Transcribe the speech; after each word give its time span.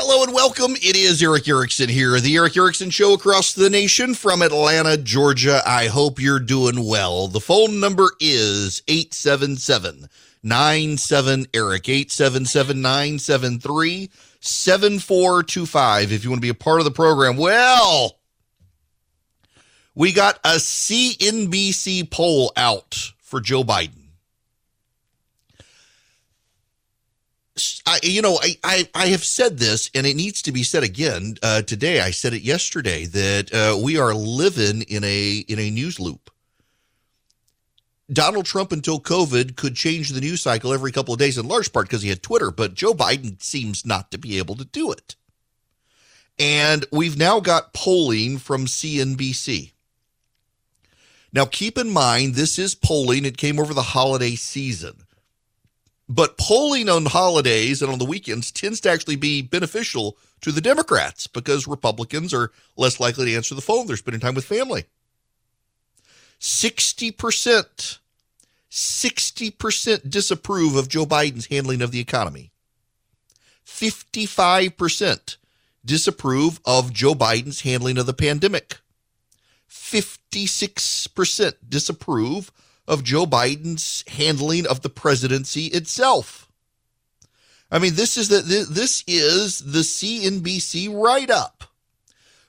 Hello 0.00 0.22
and 0.22 0.32
welcome. 0.32 0.76
It 0.76 0.94
is 0.94 1.20
Erick 1.20 1.48
Erickson 1.48 1.88
here, 1.88 2.20
the 2.20 2.36
Erick 2.36 2.56
Erickson 2.56 2.88
Show 2.88 3.14
across 3.14 3.52
the 3.52 3.68
nation 3.68 4.14
from 4.14 4.42
Atlanta, 4.42 4.96
Georgia. 4.96 5.60
I 5.66 5.88
hope 5.88 6.20
you're 6.20 6.38
doing 6.38 6.86
well. 6.86 7.26
The 7.26 7.40
phone 7.40 7.80
number 7.80 8.12
is 8.20 8.80
877 8.86 10.08
97 10.44 11.46
Eric, 11.52 11.88
877 11.88 12.80
973 12.80 14.10
7425. 14.38 16.12
If 16.12 16.22
you 16.22 16.30
want 16.30 16.38
to 16.38 16.46
be 16.46 16.48
a 16.48 16.54
part 16.54 16.78
of 16.78 16.84
the 16.84 16.92
program, 16.92 17.36
well, 17.36 18.20
we 19.96 20.12
got 20.12 20.38
a 20.44 20.58
CNBC 20.58 22.08
poll 22.08 22.52
out 22.56 23.14
for 23.18 23.40
Joe 23.40 23.64
Biden. 23.64 24.07
I, 27.86 27.98
you 28.02 28.22
know, 28.22 28.38
I, 28.42 28.56
I, 28.64 28.88
I, 28.94 29.06
have 29.08 29.24
said 29.24 29.58
this, 29.58 29.90
and 29.94 30.06
it 30.06 30.16
needs 30.16 30.42
to 30.42 30.52
be 30.52 30.62
said 30.62 30.82
again 30.82 31.36
uh, 31.42 31.62
today. 31.62 32.00
I 32.00 32.10
said 32.10 32.34
it 32.34 32.42
yesterday 32.42 33.06
that 33.06 33.52
uh, 33.52 33.78
we 33.78 33.98
are 33.98 34.14
living 34.14 34.82
in 34.82 35.04
a 35.04 35.44
in 35.48 35.58
a 35.58 35.70
news 35.70 35.98
loop. 36.00 36.30
Donald 38.10 38.46
Trump, 38.46 38.72
until 38.72 39.00
COVID, 39.00 39.56
could 39.56 39.74
change 39.76 40.10
the 40.10 40.20
news 40.20 40.40
cycle 40.40 40.72
every 40.72 40.92
couple 40.92 41.12
of 41.12 41.20
days, 41.20 41.36
in 41.36 41.46
large 41.46 41.72
part 41.72 41.86
because 41.86 42.02
he 42.02 42.08
had 42.08 42.22
Twitter. 42.22 42.50
But 42.50 42.74
Joe 42.74 42.94
Biden 42.94 43.42
seems 43.42 43.84
not 43.84 44.10
to 44.10 44.18
be 44.18 44.38
able 44.38 44.56
to 44.56 44.64
do 44.64 44.90
it. 44.90 45.16
And 46.38 46.86
we've 46.90 47.18
now 47.18 47.40
got 47.40 47.74
polling 47.74 48.38
from 48.38 48.66
CNBC. 48.66 49.72
Now, 51.32 51.44
keep 51.44 51.76
in 51.76 51.90
mind, 51.90 52.34
this 52.34 52.58
is 52.58 52.74
polling. 52.74 53.26
It 53.26 53.36
came 53.36 53.60
over 53.60 53.74
the 53.74 53.82
holiday 53.82 54.34
season. 54.34 55.04
But 56.08 56.38
polling 56.38 56.88
on 56.88 57.04
holidays 57.06 57.82
and 57.82 57.92
on 57.92 57.98
the 57.98 58.04
weekends 58.06 58.50
tends 58.50 58.80
to 58.80 58.90
actually 58.90 59.16
be 59.16 59.42
beneficial 59.42 60.16
to 60.40 60.52
the 60.52 60.60
Democrats 60.60 61.26
because 61.26 61.66
Republicans 61.66 62.32
are 62.32 62.50
less 62.76 62.98
likely 62.98 63.26
to 63.26 63.36
answer 63.36 63.54
the 63.54 63.60
phone. 63.60 63.86
They're 63.86 63.96
spending 63.96 64.20
time 64.20 64.34
with 64.34 64.46
family. 64.46 64.84
60%, 66.40 67.98
60% 68.70 70.10
disapprove 70.10 70.76
of 70.76 70.88
Joe 70.88 71.04
Biden's 71.04 71.46
handling 71.46 71.82
of 71.82 71.90
the 71.90 72.00
economy. 72.00 72.52
55% 73.66 75.36
disapprove 75.84 76.60
of 76.64 76.92
Joe 76.92 77.14
Biden's 77.14 77.60
handling 77.62 77.98
of 77.98 78.06
the 78.06 78.14
pandemic. 78.14 78.78
56% 79.70 81.54
disapprove 81.68 82.50
of 82.88 83.04
Joe 83.04 83.26
Biden's 83.26 84.02
handling 84.08 84.66
of 84.66 84.80
the 84.80 84.88
presidency 84.88 85.66
itself. 85.66 86.48
I 87.70 87.78
mean, 87.78 87.94
this 87.94 88.16
is 88.16 88.28
the 88.28 88.66
this 88.68 89.04
is 89.06 89.60
the 89.60 89.80
CNBC 89.80 90.92
write 90.92 91.30
up. 91.30 91.64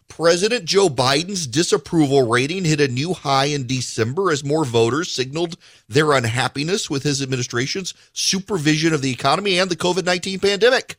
President 0.07 0.65
Joe 0.65 0.89
Biden's 0.89 1.45
disapproval 1.45 2.27
rating 2.27 2.65
hit 2.65 2.81
a 2.81 2.87
new 2.87 3.13
high 3.13 3.45
in 3.45 3.67
December 3.67 4.31
as 4.31 4.43
more 4.43 4.65
voters 4.65 5.11
signaled 5.11 5.55
their 5.87 6.13
unhappiness 6.13 6.89
with 6.89 7.03
his 7.03 7.21
administration's 7.21 7.93
supervision 8.13 8.93
of 8.93 9.01
the 9.01 9.11
economy 9.11 9.59
and 9.59 9.69
the 9.69 9.75
COVID 9.75 10.05
19 10.05 10.39
pandemic. 10.39 10.95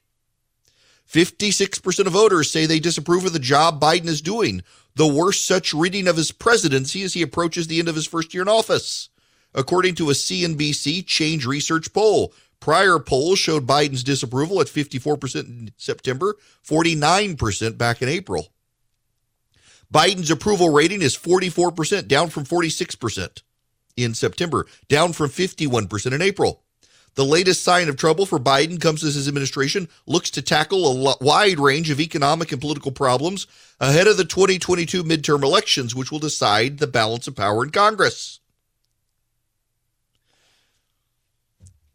56% 1.11 2.07
of 2.07 2.13
voters 2.13 2.53
say 2.53 2.67
they 2.67 2.79
disapprove 2.79 3.25
of 3.25 3.33
the 3.33 3.41
job 3.41 3.81
Biden 3.81 4.07
is 4.07 4.21
doing, 4.21 4.63
the 4.95 5.09
worst 5.09 5.45
such 5.45 5.75
reading 5.75 6.07
of 6.07 6.17
his 6.17 6.31
presidency 6.31 7.03
as 7.03 7.15
he 7.15 7.23
approaches 7.23 7.67
the 7.67 7.81
end 7.81 7.89
of 7.89 7.97
his 7.97 8.07
first 8.07 8.33
year 8.33 8.43
in 8.43 8.49
office 8.49 9.09
according 9.55 9.95
to 9.97 10.11
a 10.11 10.15
CNBC 10.15 11.07
Change 11.07 11.47
Research 11.47 11.93
poll. 11.93 12.33
Prior 12.61 12.99
polls 12.99 13.39
showed 13.39 13.67
Biden's 13.67 14.05
disapproval 14.05 14.61
at 14.61 14.67
54% 14.67 15.35
in 15.47 15.73
September, 15.77 16.37
49% 16.67 17.79
back 17.79 18.03
in 18.03 18.09
April. 18.09 18.49
Biden's 19.93 20.31
approval 20.31 20.71
rating 20.71 21.03
is 21.03 21.17
44%, 21.17 22.07
down 22.07 22.29
from 22.29 22.45
46% 22.45 23.43
in 23.97 24.15
September, 24.15 24.67
down 24.89 25.13
from 25.13 25.31
51% 25.31 26.13
in 26.13 26.23
April. 26.23 26.63
The 27.17 27.25
latest 27.25 27.65
sign 27.65 27.89
of 27.89 27.97
trouble 27.97 28.25
for 28.25 28.39
Biden 28.39 28.81
comes 28.81 29.03
as 29.03 29.17
his 29.17 29.27
administration 29.27 29.89
looks 30.07 30.31
to 30.31 30.43
tackle 30.43 30.87
a 30.87 31.17
wide 31.21 31.59
range 31.59 31.91
of 31.91 31.99
economic 31.99 32.53
and 32.53 32.61
political 32.61 32.93
problems 32.93 33.47
ahead 33.81 34.07
of 34.07 34.17
the 34.17 34.25
2022 34.25 35.03
midterm 35.03 35.43
elections, 35.43 35.95
which 35.95 36.13
will 36.13 36.21
decide 36.21 36.79
the 36.79 36.87
balance 36.87 37.27
of 37.27 37.35
power 37.35 37.65
in 37.65 37.71
Congress. 37.71 38.40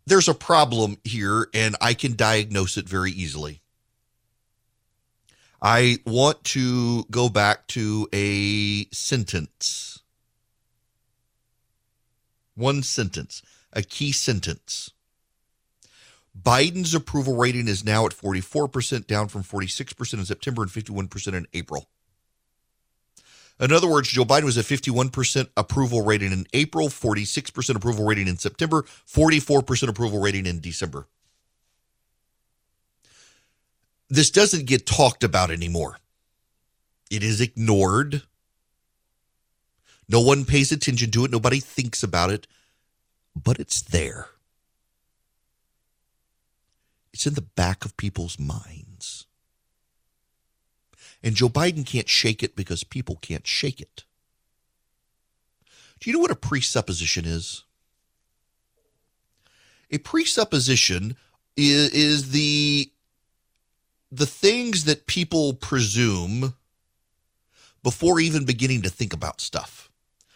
There's 0.05 0.27
a 0.27 0.33
problem 0.33 0.97
here 1.03 1.47
and 1.53 1.75
I 1.81 1.93
can 1.93 2.15
diagnose 2.15 2.77
it 2.77 2.87
very 2.87 3.11
easily. 3.11 3.61
I 5.61 5.97
want 6.05 6.43
to 6.45 7.05
go 7.05 7.29
back 7.29 7.67
to 7.67 8.07
a 8.13 8.85
sentence. 8.91 9.99
One 12.55 12.83
sentence, 12.83 13.41
a 13.73 13.81
key 13.81 14.11
sentence. 14.11 14.91
Biden's 16.39 16.93
approval 16.93 17.35
rating 17.35 17.67
is 17.67 17.83
now 17.83 18.05
at 18.05 18.11
44%, 18.11 19.07
down 19.07 19.27
from 19.29 19.43
46% 19.43 20.13
in 20.13 20.25
September 20.25 20.61
and 20.61 20.71
51% 20.71 21.33
in 21.33 21.47
April. 21.53 21.89
In 23.59 23.71
other 23.71 23.87
words, 23.87 24.09
Joe 24.09 24.25
Biden 24.25 24.43
was 24.43 24.57
at 24.57 24.65
51% 24.65 25.47
approval 25.55 26.01
rating 26.01 26.33
in 26.33 26.45
April, 26.53 26.89
46% 26.89 27.75
approval 27.75 28.05
rating 28.05 28.27
in 28.27 28.37
September, 28.37 28.83
44% 29.07 29.87
approval 29.87 30.19
rating 30.19 30.45
in 30.45 30.59
December. 30.59 31.07
This 34.09 34.29
doesn't 34.29 34.65
get 34.65 34.85
talked 34.85 35.23
about 35.23 35.51
anymore. 35.51 35.99
It 37.09 37.23
is 37.23 37.39
ignored. 37.39 38.23
No 40.09 40.19
one 40.19 40.45
pays 40.45 40.71
attention 40.71 41.11
to 41.11 41.25
it. 41.25 41.31
Nobody 41.31 41.59
thinks 41.59 42.03
about 42.03 42.29
it, 42.29 42.45
but 43.35 43.59
it's 43.59 43.81
there. 43.81 44.27
It's 47.13 47.25
in 47.25 47.33
the 47.33 47.41
back 47.41 47.85
of 47.85 47.95
people's 47.95 48.37
minds. 48.37 48.84
And 51.25 51.35
Joe 51.35 51.49
Biden 51.49 51.87
can't 51.87 52.07
shake 52.07 52.43
it 52.43 52.55
because 52.55 52.83
people 52.83 53.15
can't 53.15 53.47
shake 53.47 53.81
it. 53.81 54.03
Do 55.99 56.09
you 56.09 56.15
know 56.15 56.21
what 56.21 56.29
a 56.29 56.35
presupposition 56.35 57.25
is? 57.25 57.63
A 59.89 59.97
presupposition 59.97 61.17
is, 61.57 61.89
is 61.91 62.31
the 62.31 62.91
the 64.11 64.27
things 64.27 64.85
that 64.85 65.07
people 65.07 65.53
presume 65.53 66.53
before 67.83 68.19
even 68.19 68.45
beginning 68.45 68.83
to 68.83 68.89
think 68.89 69.11
about 69.11 69.41
stuff. 69.41 69.89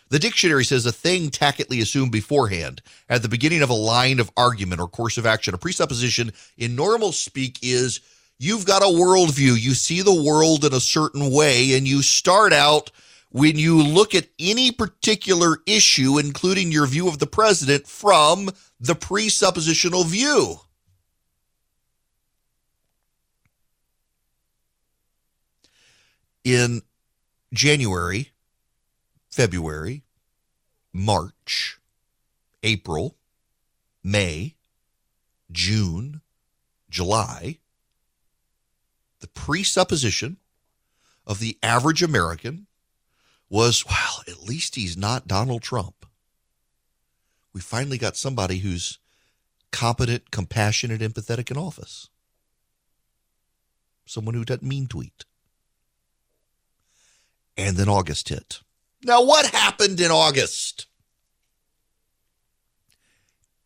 The 0.10 0.20
dictionary 0.20 0.66
says 0.66 0.86
a 0.88 0.92
thing 0.92 1.30
tacitly 1.30 1.80
assumed 1.82 2.12
beforehand 2.12 2.82
at 3.08 3.22
the 3.22 3.30
beginning 3.30 3.62
of 3.62 3.70
a 3.70 3.76
line 3.76 4.20
of 4.20 4.32
argument 4.36 4.82
or 4.82 4.88
course 4.88 5.18
of 5.20 5.26
action. 5.26 5.54
A 5.54 5.58
presupposition 5.58 6.34
in 6.58 6.76
normal 6.76 7.12
speak 7.12 7.60
is 7.62 8.02
you've 8.40 8.66
got 8.66 8.82
a 8.82 8.86
worldview. 8.86 9.60
You 9.60 9.74
see 9.74 10.02
the 10.02 10.24
world 10.24 10.66
in 10.66 10.74
a 10.74 10.80
certain 10.80 11.32
way, 11.32 11.76
and 11.76 11.88
you 11.88 12.02
start 12.02 12.54
out 12.54 12.90
when 13.32 13.60
you 13.60 13.84
look 13.84 14.16
at 14.16 14.30
any 14.40 14.72
particular 14.72 15.58
issue, 15.68 16.18
including 16.18 16.72
your 16.72 16.88
view 16.88 17.08
of 17.08 17.20
the 17.20 17.28
president, 17.28 17.86
from 17.86 18.50
the 18.80 18.96
presuppositional 18.96 20.06
view. 20.06 20.56
In 26.44 26.82
January, 27.54 28.32
February, 29.30 30.04
March, 30.92 31.80
April, 32.64 33.16
May, 34.04 34.56
June, 35.52 36.22
July, 36.90 37.60
the 39.20 39.28
presupposition 39.28 40.38
of 41.26 41.40
the 41.40 41.58
average 41.62 42.02
American 42.02 42.68
was, 43.50 43.86
well, 43.86 44.24
at 44.28 44.48
least 44.48 44.76
he's 44.76 44.98
not 44.98 45.28
Donald 45.28 45.62
Trump. 45.62 46.06
We 47.54 47.62
finally 47.62 47.98
got 47.98 48.16
somebody 48.16 48.60
who's 48.60 49.00
competent, 49.72 50.32
compassionate, 50.32 51.02
empathetic 51.02 51.52
in 51.52 51.58
office. 51.58 52.10
Someone 54.06 54.36
who 54.36 54.46
doesn't 54.46 54.64
mean 54.64 54.84
to 54.84 54.90
tweet. 54.90 55.26
And 57.58 57.76
then 57.76 57.90
August 57.90 58.30
hit. 58.30 58.62
Now, 59.04 59.24
what 59.24 59.48
happened 59.48 60.00
in 60.00 60.12
August? 60.12 60.88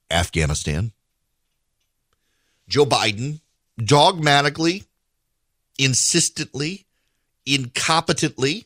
Afghanistan. 0.09 0.91
Joe 2.67 2.85
Biden 2.85 3.41
dogmatically 3.77 4.83
insistently, 5.77 6.85
incompetently 7.45 8.65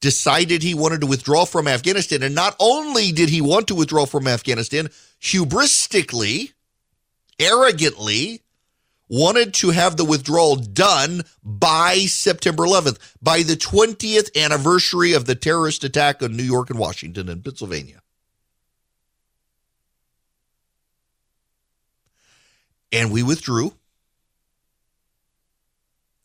decided 0.00 0.62
he 0.62 0.74
wanted 0.74 1.02
to 1.02 1.06
withdraw 1.06 1.44
from 1.44 1.68
Afghanistan. 1.68 2.22
And 2.22 2.34
not 2.34 2.56
only 2.58 3.12
did 3.12 3.28
he 3.28 3.40
want 3.40 3.68
to 3.68 3.74
withdraw 3.74 4.06
from 4.06 4.26
Afghanistan, 4.26 4.88
hubristically, 5.20 6.52
arrogantly, 7.38 8.42
wanted 9.08 9.52
to 9.52 9.70
have 9.70 9.96
the 9.96 10.04
withdrawal 10.04 10.56
done 10.56 11.22
by 11.42 11.98
September 12.06 12.64
11th, 12.64 12.98
by 13.20 13.42
the 13.42 13.56
20th 13.56 14.34
anniversary 14.40 15.12
of 15.12 15.26
the 15.26 15.34
terrorist 15.34 15.84
attack 15.84 16.22
on 16.22 16.36
New 16.36 16.44
York 16.44 16.70
and 16.70 16.78
Washington 16.78 17.28
and 17.28 17.44
Pennsylvania. 17.44 18.00
And 22.92 23.12
we 23.12 23.22
withdrew. 23.22 23.74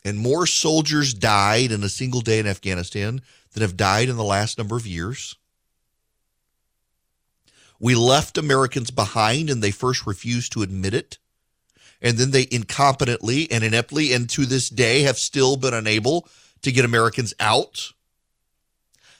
And 0.05 0.19
more 0.19 0.45
soldiers 0.45 1.15
died 1.15 1.71
in 1.71 1.83
a 1.83 1.89
single 1.89 2.21
day 2.21 2.37
in 2.37 2.45
Afghanistan 2.45 3.21
than 3.51 3.61
have 3.61 3.75
died 3.75 4.07
in 4.07 4.17
the 4.17 4.23
last 4.23 4.59
number 4.59 4.77
of 4.77 4.85
years. 4.85 5.35
We 7.79 7.95
left 7.95 8.37
Americans 8.37 8.91
behind 8.91 9.49
and 9.49 9.63
they 9.63 9.71
first 9.71 10.05
refused 10.05 10.53
to 10.53 10.61
admit 10.61 10.93
it. 10.93 11.17
And 12.03 12.17
then 12.17 12.29
they 12.29 12.45
incompetently 12.45 13.47
and 13.49 13.63
ineptly, 13.63 14.13
and 14.13 14.29
to 14.29 14.45
this 14.45 14.69
day, 14.69 15.01
have 15.01 15.17
still 15.17 15.57
been 15.57 15.73
unable 15.73 16.27
to 16.61 16.71
get 16.71 16.85
Americans 16.85 17.33
out. 17.39 17.93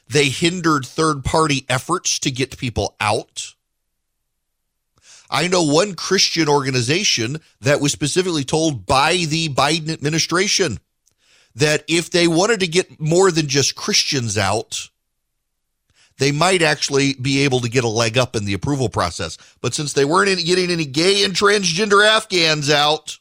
They 0.08 0.28
hindered 0.28 0.86
third 0.86 1.24
party 1.24 1.66
efforts 1.68 2.20
to 2.20 2.30
get 2.30 2.58
people 2.58 2.94
out. 3.00 3.55
I 5.30 5.48
know 5.48 5.62
one 5.62 5.94
Christian 5.94 6.48
organization 6.48 7.40
that 7.60 7.80
was 7.80 7.92
specifically 7.92 8.44
told 8.44 8.86
by 8.86 9.16
the 9.28 9.48
Biden 9.48 9.90
administration 9.90 10.78
that 11.54 11.84
if 11.88 12.10
they 12.10 12.28
wanted 12.28 12.60
to 12.60 12.66
get 12.66 13.00
more 13.00 13.30
than 13.30 13.48
just 13.48 13.74
Christians 13.74 14.38
out, 14.38 14.88
they 16.18 16.32
might 16.32 16.62
actually 16.62 17.14
be 17.14 17.44
able 17.44 17.60
to 17.60 17.68
get 17.68 17.84
a 17.84 17.88
leg 17.88 18.16
up 18.16 18.36
in 18.36 18.44
the 18.44 18.54
approval 18.54 18.88
process. 18.88 19.36
But 19.60 19.74
since 19.74 19.92
they 19.92 20.04
weren't 20.04 20.44
getting 20.44 20.70
any 20.70 20.84
gay 20.84 21.24
and 21.24 21.34
transgender 21.34 22.06
Afghans 22.06 22.70
out, 22.70 23.18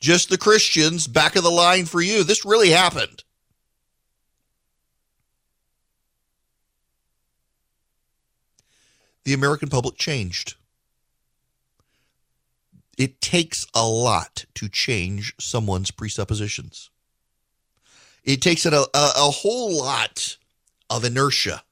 just 0.00 0.28
the 0.28 0.38
Christians, 0.38 1.06
back 1.06 1.36
of 1.36 1.42
the 1.42 1.50
line 1.50 1.86
for 1.86 2.00
you, 2.00 2.22
this 2.22 2.44
really 2.44 2.70
happened. 2.70 3.22
The 9.24 9.32
American 9.32 9.68
public 9.68 9.96
changed. 9.96 10.54
It 12.96 13.20
takes 13.20 13.66
a 13.74 13.86
lot 13.86 14.46
to 14.54 14.68
change 14.68 15.34
someone's 15.38 15.90
presuppositions. 15.90 16.90
It 18.24 18.42
takes 18.42 18.66
a, 18.66 18.72
a, 18.72 18.86
a 18.94 19.30
whole 19.30 19.76
lot 19.76 20.36
of 20.90 21.04
inertia 21.04 21.62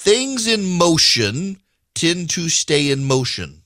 Things 0.00 0.46
in 0.46 0.78
motion 0.78 1.58
tend 1.92 2.30
to 2.30 2.48
stay 2.48 2.92
in 2.92 3.04
motion 3.04 3.62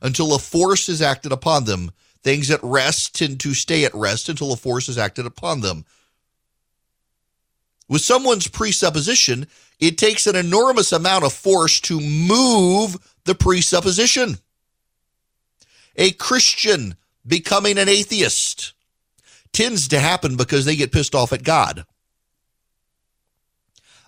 until 0.00 0.34
a 0.34 0.38
force 0.38 0.88
is 0.88 1.02
acted 1.02 1.30
upon 1.30 1.64
them. 1.64 1.90
Things 2.22 2.50
at 2.50 2.60
rest 2.62 3.16
tend 3.16 3.38
to 3.40 3.52
stay 3.52 3.84
at 3.84 3.94
rest 3.94 4.30
until 4.30 4.54
a 4.54 4.56
force 4.56 4.88
is 4.88 4.96
acted 4.96 5.26
upon 5.26 5.60
them. 5.60 5.84
With 7.86 8.00
someone's 8.00 8.48
presupposition, 8.48 9.46
it 9.78 9.98
takes 9.98 10.26
an 10.26 10.36
enormous 10.36 10.90
amount 10.90 11.24
of 11.24 11.34
force 11.34 11.80
to 11.80 12.00
move 12.00 12.96
the 13.26 13.34
presupposition. 13.34 14.38
A 15.96 16.12
Christian 16.12 16.96
becoming 17.26 17.78
an 17.78 17.88
atheist 17.88 18.72
tends 19.52 19.88
to 19.88 20.00
happen 20.00 20.36
because 20.36 20.64
they 20.64 20.76
get 20.76 20.92
pissed 20.92 21.14
off 21.14 21.32
at 21.32 21.44
God. 21.44 21.84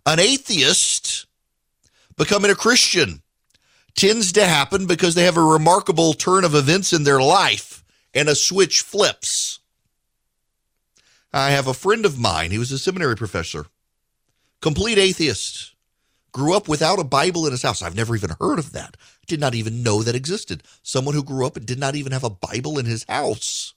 An 0.07 0.19
atheist 0.19 1.27
becoming 2.17 2.51
a 2.51 2.55
Christian 2.55 3.23
tends 3.95 4.33
to 4.33 4.47
happen 4.47 4.87
because 4.87 5.15
they 5.15 5.25
have 5.25 5.37
a 5.37 5.43
remarkable 5.43 6.15
turn 6.15 6.45
of 6.45 6.55
events 6.55 6.93
in 6.93 7.05
their 7.05 7.21
life 7.21 7.85
and 8.13 8.29
a 8.29 8.35
switch 8.35 8.81
flips. 8.81 9.61
I 11.33 11.51
have 11.51 11.67
a 11.67 11.75
friend 11.75 12.07
of 12.07 12.19
mine, 12.19 12.51
he 12.51 12.59
was 12.59 12.71
a 12.71 12.79
seminary 12.79 13.17
professor, 13.17 13.67
complete 14.61 14.99
atheist, 14.99 15.75
grew 16.33 16.55
up 16.55 16.69
without 16.69 16.99
a 16.99 17.05
Bible 17.05 17.47
in 17.47 17.53
his 17.53 17.63
house. 17.63 17.83
I've 17.83 17.97
never 17.97 18.15
even 18.15 18.31
heard 18.41 18.59
of 18.59 18.73
that. 18.73 18.97
Did 19.27 19.41
not 19.41 19.55
even 19.55 19.83
know 19.83 20.03
that 20.03 20.15
existed. 20.15 20.63
Someone 20.83 21.15
who 21.15 21.23
grew 21.23 21.47
up 21.47 21.57
and 21.57 21.67
did 21.67 21.79
not 21.79 21.95
even 21.95 22.13
have 22.13 22.25
a 22.25 22.31
Bible 22.31 22.79
in 22.79 22.87
his 22.87 23.05
house. 23.05 23.75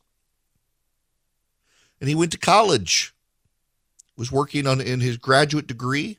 And 2.00 2.10
he 2.10 2.16
went 2.16 2.32
to 2.34 2.38
college, 2.38 3.14
was 4.16 4.32
working 4.32 4.68
on 4.68 4.82
in 4.82 5.00
his 5.00 5.18
graduate 5.18 5.68
degree, 5.68 6.18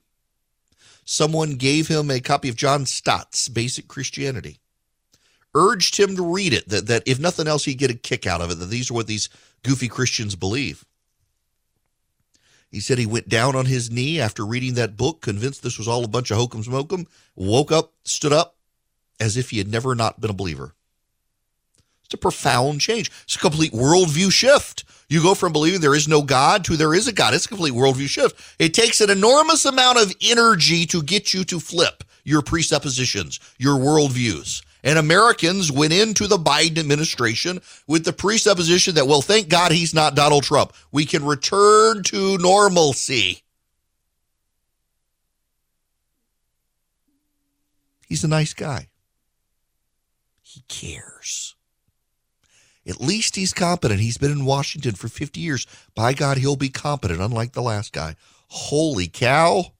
someone 1.05 1.57
gave 1.57 1.89
him 1.89 2.11
a 2.11 2.21
copy 2.21 2.49
of 2.49 2.57
John 2.57 2.85
Stott's 2.85 3.49
Basic 3.49 3.89
Christianity, 3.89 4.59
urged 5.55 5.97
him 5.99 6.17
to 6.17 6.23
read 6.23 6.53
it, 6.53 6.69
that, 6.69 6.87
that 6.87 7.03
if 7.07 7.19
nothing 7.19 7.47
else, 7.47 7.65
he'd 7.65 7.75
get 7.75 7.91
a 7.91 7.95
kick 7.95 8.27
out 8.27 8.41
of 8.41 8.51
it, 8.51 8.57
that 8.57 8.67
these 8.67 8.91
are 8.91 8.95
what 8.95 9.07
these 9.07 9.29
goofy 9.63 9.89
Christians 9.89 10.35
believe. 10.35 10.85
He 12.71 12.81
said 12.81 12.99
he 12.99 13.07
went 13.07 13.31
down 13.31 13.57
on 13.57 13.65
his 13.65 13.91
knee 13.91 14.21
after 14.21 14.45
reading 14.45 14.75
that 14.75 14.97
book, 14.97 15.23
convinced 15.23 15.63
this 15.63 15.79
was 15.79 15.89
all 15.89 16.05
a 16.05 16.09
bunch 16.09 16.31
of 16.31 16.37
hokum 16.37 16.63
smokum, 16.63 17.07
woke 17.35 17.73
up, 17.73 17.95
stood 18.05 18.33
up 18.33 18.58
as 19.21 19.37
if 19.37 19.51
he 19.51 19.59
had 19.59 19.69
never 19.69 19.95
not 19.95 20.21
been 20.21 20.31
a 20.31 20.35
believer. 20.35 20.75
It's 22.05 22.15
a 22.15 22.19
profound 22.19 22.81
change. 22.81 23.11
It's 23.25 23.37
a 23.37 23.39
complete 23.39 23.73
worldview 23.73 24.33
shift. 24.33 24.85
You 25.11 25.23
go 25.23 25.35
from 25.35 25.53
believing 25.53 25.81
there 25.81 25.95
is 25.95 26.09
no 26.09 26.23
God 26.23 26.65
to 26.65 26.77
there 26.77 26.95
is 26.95 27.07
a 27.07 27.13
God. 27.13 27.35
It's 27.35 27.45
a 27.45 27.49
complete 27.49 27.75
worldview 27.75 28.09
shift. 28.09 28.57
It 28.59 28.73
takes 28.73 29.01
an 29.01 29.11
enormous 29.11 29.65
amount 29.67 29.99
of 29.99 30.15
energy 30.23 30.87
to 30.87 31.03
get 31.03 31.35
you 31.35 31.45
to 31.45 31.61
flip 31.61 32.05
your 32.25 32.43
presuppositions, 32.43 33.41
your 33.59 33.77
worldviews. 33.79 34.63
And 34.85 34.99
Americans 34.99 35.73
went 35.73 35.93
into 35.93 36.27
the 36.27 36.39
Biden 36.39 36.79
administration 36.79 37.61
with 37.87 38.05
the 38.05 38.13
presupposition 38.13 38.95
that, 38.95 39.07
well, 39.07 39.23
thank 39.23 39.49
God 39.49 39.73
he's 39.73 39.93
not 39.93 40.15
Donald 40.15 40.45
Trump. 40.45 40.73
We 40.93 41.05
can 41.05 41.25
return 41.25 42.03
to 42.05 42.39
normalcy. 42.39 43.43
He's 48.07 48.25
a 48.25 48.29
nice 48.29 48.55
guy. 48.55 48.89
He 50.59 50.65
cares. 50.67 51.55
At 52.87 53.01
least 53.01 53.37
he's 53.37 53.53
competent. 53.53 54.01
He's 54.01 54.19
been 54.19 54.33
in 54.33 54.45
Washington 54.45 54.95
for 54.95 55.09
50 55.09 55.39
years. 55.39 55.67
By 55.95 56.15
God, 56.15 56.39
he'll 56.39 56.57
be 56.57 56.71
competent, 56.71 57.21
unlike 57.21 57.53
the 57.53 57.63
last 57.63 57.93
guy. 57.93 58.17
Holy 58.49 59.07
cow. 59.07 59.73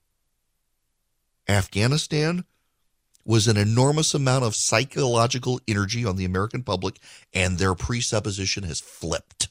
Afghanistan 1.49 2.45
was 3.25 3.49
an 3.49 3.57
enormous 3.57 4.15
amount 4.15 4.45
of 4.45 4.55
psychological 4.55 5.61
energy 5.67 6.05
on 6.05 6.17
the 6.17 6.25
American 6.25 6.63
public, 6.63 6.99
and 7.33 7.59
their 7.59 7.75
presupposition 7.75 8.63
has 8.65 8.81
flipped. 8.81 9.49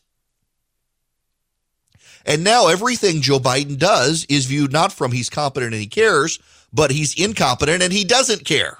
And 2.26 2.44
now 2.44 2.68
everything 2.68 3.22
Joe 3.22 3.40
Biden 3.40 3.78
does 3.78 4.26
is 4.30 4.46
viewed 4.46 4.72
not 4.72 4.94
from 4.94 5.12
he's 5.12 5.30
competent 5.30 5.74
and 5.74 5.82
he 5.82 5.88
cares, 5.88 6.40
but 6.72 6.92
he's 6.92 7.20
incompetent 7.20 7.82
and 7.82 7.92
he 7.92 8.04
doesn't 8.04 8.46
care. 8.46 8.78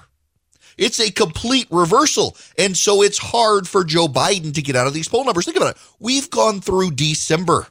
It's 0.78 1.00
a 1.00 1.10
complete 1.10 1.66
reversal. 1.70 2.36
And 2.56 2.76
so 2.76 3.02
it's 3.02 3.18
hard 3.18 3.68
for 3.68 3.84
Joe 3.84 4.06
Biden 4.06 4.54
to 4.54 4.62
get 4.62 4.76
out 4.76 4.86
of 4.86 4.94
these 4.94 5.08
poll 5.08 5.24
numbers. 5.24 5.44
Think 5.44 5.56
about 5.56 5.76
it. 5.76 5.82
We've 5.98 6.30
gone 6.30 6.60
through 6.60 6.92
December. 6.92 7.66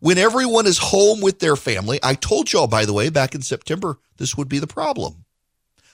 When 0.00 0.18
everyone 0.18 0.66
is 0.66 0.78
home 0.78 1.20
with 1.20 1.40
their 1.40 1.56
family, 1.56 1.98
I 2.02 2.14
told 2.14 2.52
y'all, 2.52 2.68
by 2.68 2.84
the 2.84 2.92
way, 2.92 3.08
back 3.08 3.34
in 3.34 3.42
September, 3.42 3.98
this 4.18 4.36
would 4.36 4.48
be 4.48 4.60
the 4.60 4.68
problem. 4.68 5.24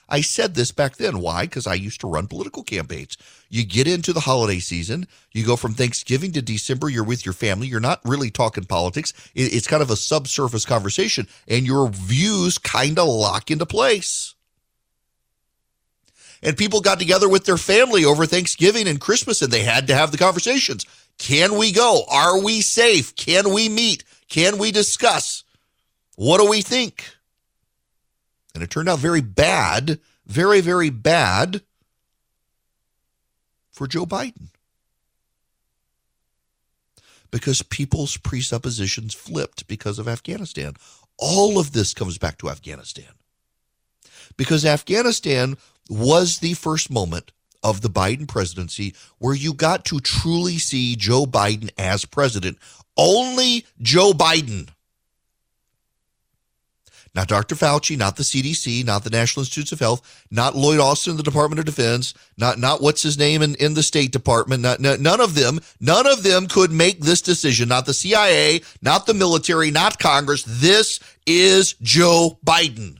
I 0.07 0.21
said 0.21 0.53
this 0.53 0.71
back 0.71 0.97
then. 0.97 1.19
Why? 1.19 1.45
Because 1.45 1.65
I 1.65 1.73
used 1.73 2.01
to 2.01 2.07
run 2.07 2.27
political 2.27 2.61
campaigns. 2.61 3.17
You 3.49 3.65
get 3.65 3.87
into 3.87 4.13
the 4.13 4.19
holiday 4.19 4.59
season, 4.59 5.07
you 5.33 5.43
go 5.43 5.55
from 5.55 5.73
Thanksgiving 5.73 6.31
to 6.33 6.43
December, 6.43 6.89
you're 6.89 7.03
with 7.03 7.25
your 7.25 7.33
family, 7.33 7.65
you're 7.65 7.79
not 7.79 8.01
really 8.05 8.29
talking 8.29 8.65
politics. 8.65 9.13
It's 9.33 9.65
kind 9.65 9.81
of 9.81 9.89
a 9.89 9.95
subsurface 9.95 10.65
conversation, 10.65 11.27
and 11.47 11.65
your 11.65 11.89
views 11.89 12.59
kind 12.59 12.99
of 12.99 13.07
lock 13.07 13.49
into 13.49 13.65
place 13.65 14.34
and 16.41 16.57
people 16.57 16.81
got 16.81 16.99
together 16.99 17.29
with 17.29 17.45
their 17.45 17.57
family 17.57 18.05
over 18.05 18.25
Thanksgiving 18.25 18.87
and 18.87 18.99
Christmas 19.01 19.41
and 19.41 19.51
they 19.51 19.63
had 19.63 19.87
to 19.87 19.95
have 19.95 20.11
the 20.11 20.17
conversations. 20.17 20.85
Can 21.17 21.57
we 21.57 21.71
go? 21.71 22.03
Are 22.09 22.41
we 22.41 22.61
safe? 22.61 23.15
Can 23.15 23.53
we 23.53 23.69
meet? 23.69 24.03
Can 24.29 24.57
we 24.57 24.71
discuss? 24.71 25.43
What 26.15 26.39
do 26.39 26.49
we 26.49 26.61
think? 26.61 27.05
And 28.53 28.63
it 28.63 28.69
turned 28.69 28.89
out 28.89 28.99
very 28.99 29.21
bad, 29.21 29.99
very, 30.25 30.61
very 30.61 30.89
bad 30.89 31.61
for 33.71 33.87
Joe 33.87 34.05
Biden. 34.05 34.47
Because 37.31 37.61
people's 37.61 38.15
presuppositions 38.15 39.13
flipped 39.13 39.67
because 39.67 39.99
of 39.99 40.07
Afghanistan. 40.07 40.75
All 41.17 41.59
of 41.59 41.73
this 41.73 41.93
comes 41.93 42.17
back 42.17 42.37
to 42.37 42.49
Afghanistan. 42.49 43.11
Because 44.37 44.65
Afghanistan 44.65 45.57
was 45.89 46.39
the 46.39 46.53
first 46.53 46.89
moment 46.89 47.31
of 47.63 47.81
the 47.81 47.89
Biden 47.89 48.27
presidency 48.27 48.93
where 49.17 49.33
you 49.33 49.53
got 49.53 49.85
to 49.85 49.99
truly 49.99 50.57
see 50.59 50.95
Joe 50.95 51.25
Biden 51.25 51.71
as 51.77 52.05
president. 52.05 52.59
Only 52.95 53.65
Joe 53.81 54.13
Biden. 54.13 54.69
not 57.15 57.27
Dr. 57.29 57.55
Fauci, 57.55 57.97
not 57.97 58.17
the 58.17 58.23
CDC, 58.23 58.85
not 58.85 59.05
the 59.05 59.09
National 59.09 59.41
Institutes 59.41 59.71
of 59.71 59.79
Health, 59.79 60.25
not 60.29 60.53
Lloyd 60.55 60.79
Austin, 60.79 61.11
in 61.11 61.17
the 61.17 61.23
Department 61.23 61.59
of 61.59 61.65
Defense, 61.65 62.13
not 62.37 62.59
not 62.59 62.81
what's 62.81 63.01
his 63.01 63.17
name 63.17 63.41
in, 63.41 63.55
in 63.55 63.73
the 63.73 63.83
State 63.83 64.11
Department. 64.11 64.61
Not, 64.61 64.81
not, 64.81 64.99
none 64.99 65.21
of 65.21 65.33
them, 65.33 65.59
none 65.79 66.05
of 66.05 66.23
them 66.23 66.47
could 66.47 66.71
make 66.71 66.99
this 66.99 67.21
decision. 67.21 67.69
Not 67.69 67.85
the 67.85 67.93
CIA, 67.93 68.61
not 68.81 69.05
the 69.05 69.13
military, 69.13 69.71
not 69.71 69.97
Congress. 69.97 70.43
This 70.45 70.99
is 71.25 71.73
Joe 71.81 72.37
Biden. 72.45 72.97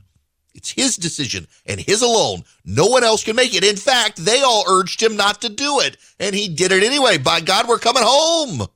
It's 0.66 0.72
his 0.72 0.96
decision 0.96 1.46
and 1.64 1.80
his 1.80 2.02
alone. 2.02 2.42
No 2.64 2.86
one 2.86 3.04
else 3.04 3.22
can 3.22 3.36
make 3.36 3.54
it. 3.54 3.62
In 3.62 3.76
fact, 3.76 4.16
they 4.16 4.42
all 4.42 4.64
urged 4.66 5.00
him 5.00 5.16
not 5.16 5.40
to 5.42 5.48
do 5.48 5.78
it, 5.78 5.96
and 6.18 6.34
he 6.34 6.48
did 6.48 6.72
it 6.72 6.82
anyway. 6.82 7.18
By 7.18 7.40
God, 7.40 7.68
we're 7.68 7.78
coming 7.78 8.02
home. 8.04 8.66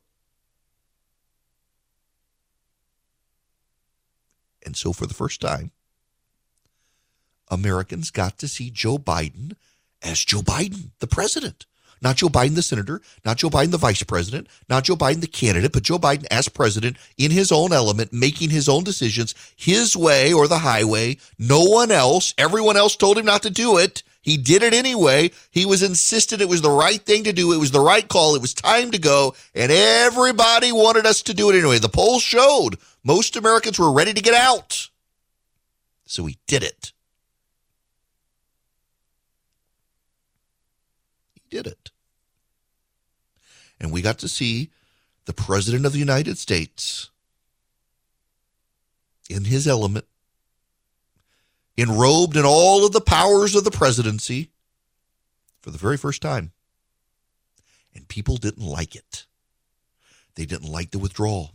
And 4.65 4.77
so, 4.77 4.93
for 4.93 5.07
the 5.09 5.15
first 5.15 5.41
time, 5.41 5.73
Americans 7.49 8.13
got 8.13 8.39
to 8.39 8.47
see 8.47 8.71
Joe 8.71 8.99
Biden 8.99 9.57
as 10.01 10.25
Joe 10.25 10.43
Biden, 10.43 10.91
the 11.01 11.09
president. 11.09 11.67
Not 12.03 12.17
Joe 12.17 12.29
Biden, 12.29 12.55
the 12.55 12.63
senator, 12.63 13.03
not 13.25 13.37
Joe 13.37 13.51
Biden, 13.51 13.71
the 13.71 13.79
vice 13.79 14.03
president, 14.03 14.49
not 14.69 14.85
Joe 14.85 14.97
Biden, 14.97 15.21
the 15.21 15.27
candidate, 15.27 15.73
but 15.73 15.83
Joe 15.83 15.99
Biden 15.99 16.27
as 16.31 16.49
president 16.49 16.97
in 17.19 17.31
his 17.31 17.53
own 17.53 17.73
element, 17.73 18.13
making 18.13 18.51
his 18.51 18.69
own 18.69 18.85
decisions, 18.85 19.35
his 19.57 19.97
way 19.97 20.33
or 20.33 20.49
the 20.49 20.59
highway. 20.59 21.19
No 21.39 21.63
one 21.63 21.91
else. 21.91 22.33
Everyone 22.39 22.77
else 22.77 22.97
told 22.97 23.19
him 23.19 23.27
not 23.27 23.43
to 23.43 23.51
do 23.51 23.77
it. 23.77 24.03
He 24.23 24.37
did 24.37 24.63
it 24.63 24.75
anyway. 24.75 25.31
He 25.51 25.65
was 25.65 25.83
insistent 25.83 26.43
it 26.43 26.49
was 26.49 26.63
the 26.63 26.71
right 26.71 27.01
thing 27.01 27.25
to 27.25 27.33
do. 27.33 27.53
It 27.53 27.59
was 27.59 27.71
the 27.71 27.81
right 27.81 28.07
call. 28.07 28.35
It 28.35 28.43
was 28.43 28.53
time 28.53 28.91
to 28.91 28.99
go. 28.99 29.35
And 29.55 29.73
everybody 29.73 30.73
wanted 30.73 31.07
us 31.07 31.23
to 31.23 31.35
do 31.35 31.51
it 31.51 31.59
anyway. 31.59 31.79
The 31.79 31.89
polls 31.89 32.23
showed 32.23 32.77
most 33.03 33.37
Americans 33.37 33.79
were 33.79 33.93
ready 33.93 34.13
to 34.13 34.21
get 34.21 34.35
out. 34.35 34.89
So 36.05 36.27
he 36.27 36.39
did 36.47 36.63
it. 36.63 36.93
He 41.35 41.41
did 41.57 41.67
it. 41.67 41.90
And 43.81 43.93
we 43.93 44.03
got 44.03 44.19
to 44.19 44.29
see 44.29 44.71
the 45.25 45.33
President 45.33 45.87
of 45.87 45.93
the 45.93 45.99
United 45.99 46.39
States 46.39 47.11
in 49.31 49.45
his 49.45 49.67
element, 49.67 50.05
enrobed 51.79 52.37
in 52.37 52.45
all 52.45 52.85
of 52.85 52.93
the 52.93 53.01
powers 53.01 53.55
of 53.55 53.65
the 53.65 53.71
presidency 53.71 54.51
for 55.63 55.71
the 55.71 55.79
very 55.79 55.97
first 55.97 56.21
time. 56.21 56.51
And 57.95 58.09
people 58.09 58.37
didn't 58.37 58.67
like 58.67 58.97
it. 58.97 59.27
They 60.35 60.47
didn't 60.47 60.71
like 60.71 60.91
the 60.91 60.99
withdrawal. 60.99 61.53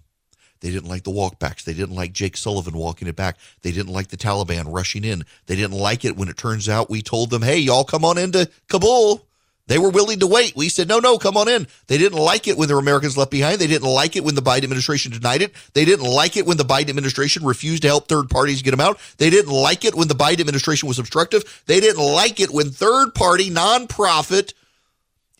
They 0.62 0.72
didn't 0.72 0.89
like 0.89 1.03
the 1.03 1.12
walkbacks. 1.12 1.63
They 1.63 1.74
didn't 1.74 1.96
like 1.96 2.13
Jake 2.13 2.38
Sullivan 2.38 2.75
walking 2.75 3.08
it 3.08 3.15
back. 3.15 3.38
They 3.62 3.72
didn't 3.72 3.94
like 3.94 4.08
the 4.08 4.17
Taliban 4.17 4.74
rushing 4.74 5.03
in. 5.03 5.24
They 5.46 5.55
didn't 5.55 5.77
like 5.77 6.05
it 6.05 6.15
when 6.15 6.29
it 6.29 6.38
turns 6.38 6.70
out 6.70 6.89
we 6.89 7.01
told 7.01 7.29
them, 7.29 7.41
hey, 7.41 7.58
y'all 7.58 7.84
come 7.84 8.05
on 8.05 8.17
into 8.17 8.50
Kabul. 8.67 9.27
They 9.67 9.79
were 9.79 9.89
willing 9.89 10.19
to 10.19 10.27
wait. 10.27 10.55
We 10.55 10.69
said, 10.69 10.88
no, 10.88 11.00
no, 11.00 11.17
come 11.17 11.38
on 11.38 11.50
in. 11.50 11.67
They 11.88 11.98
didn't 11.98 12.19
like 12.19 12.48
it 12.48 12.57
when 12.57 12.67
there 12.67 12.77
were 12.77 12.81
Americans 12.81 13.17
left 13.17 13.31
behind. 13.31 13.60
They 13.60 13.67
didn't 13.67 13.89
like 13.89 14.15
it 14.15 14.24
when 14.24 14.36
the 14.36 14.41
Biden 14.41 14.63
administration 14.63 15.12
denied 15.12 15.41
it. 15.41 15.53
They 15.74 15.86
didn't 15.86 16.05
like 16.05 16.38
it 16.38 16.45
when 16.45 16.57
the 16.57 16.63
Biden 16.63 16.89
administration 16.89 17.43
refused 17.45 17.81
to 17.81 17.88
help 17.88 18.07
third 18.07 18.29
parties 18.29 18.62
get 18.62 18.72
them 18.72 18.81
out. 18.81 19.00
They 19.17 19.31
didn't 19.31 19.51
like 19.51 19.84
it 19.84 19.95
when 19.95 20.07
the 20.07 20.13
Biden 20.13 20.41
administration 20.41 20.88
was 20.88 21.00
obstructive. 21.00 21.63
They 21.65 21.79
didn't 21.79 22.03
like 22.03 22.39
it 22.39 22.51
when 22.51 22.69
third 22.69 23.15
party, 23.15 23.50
nonprofit, 23.50 24.53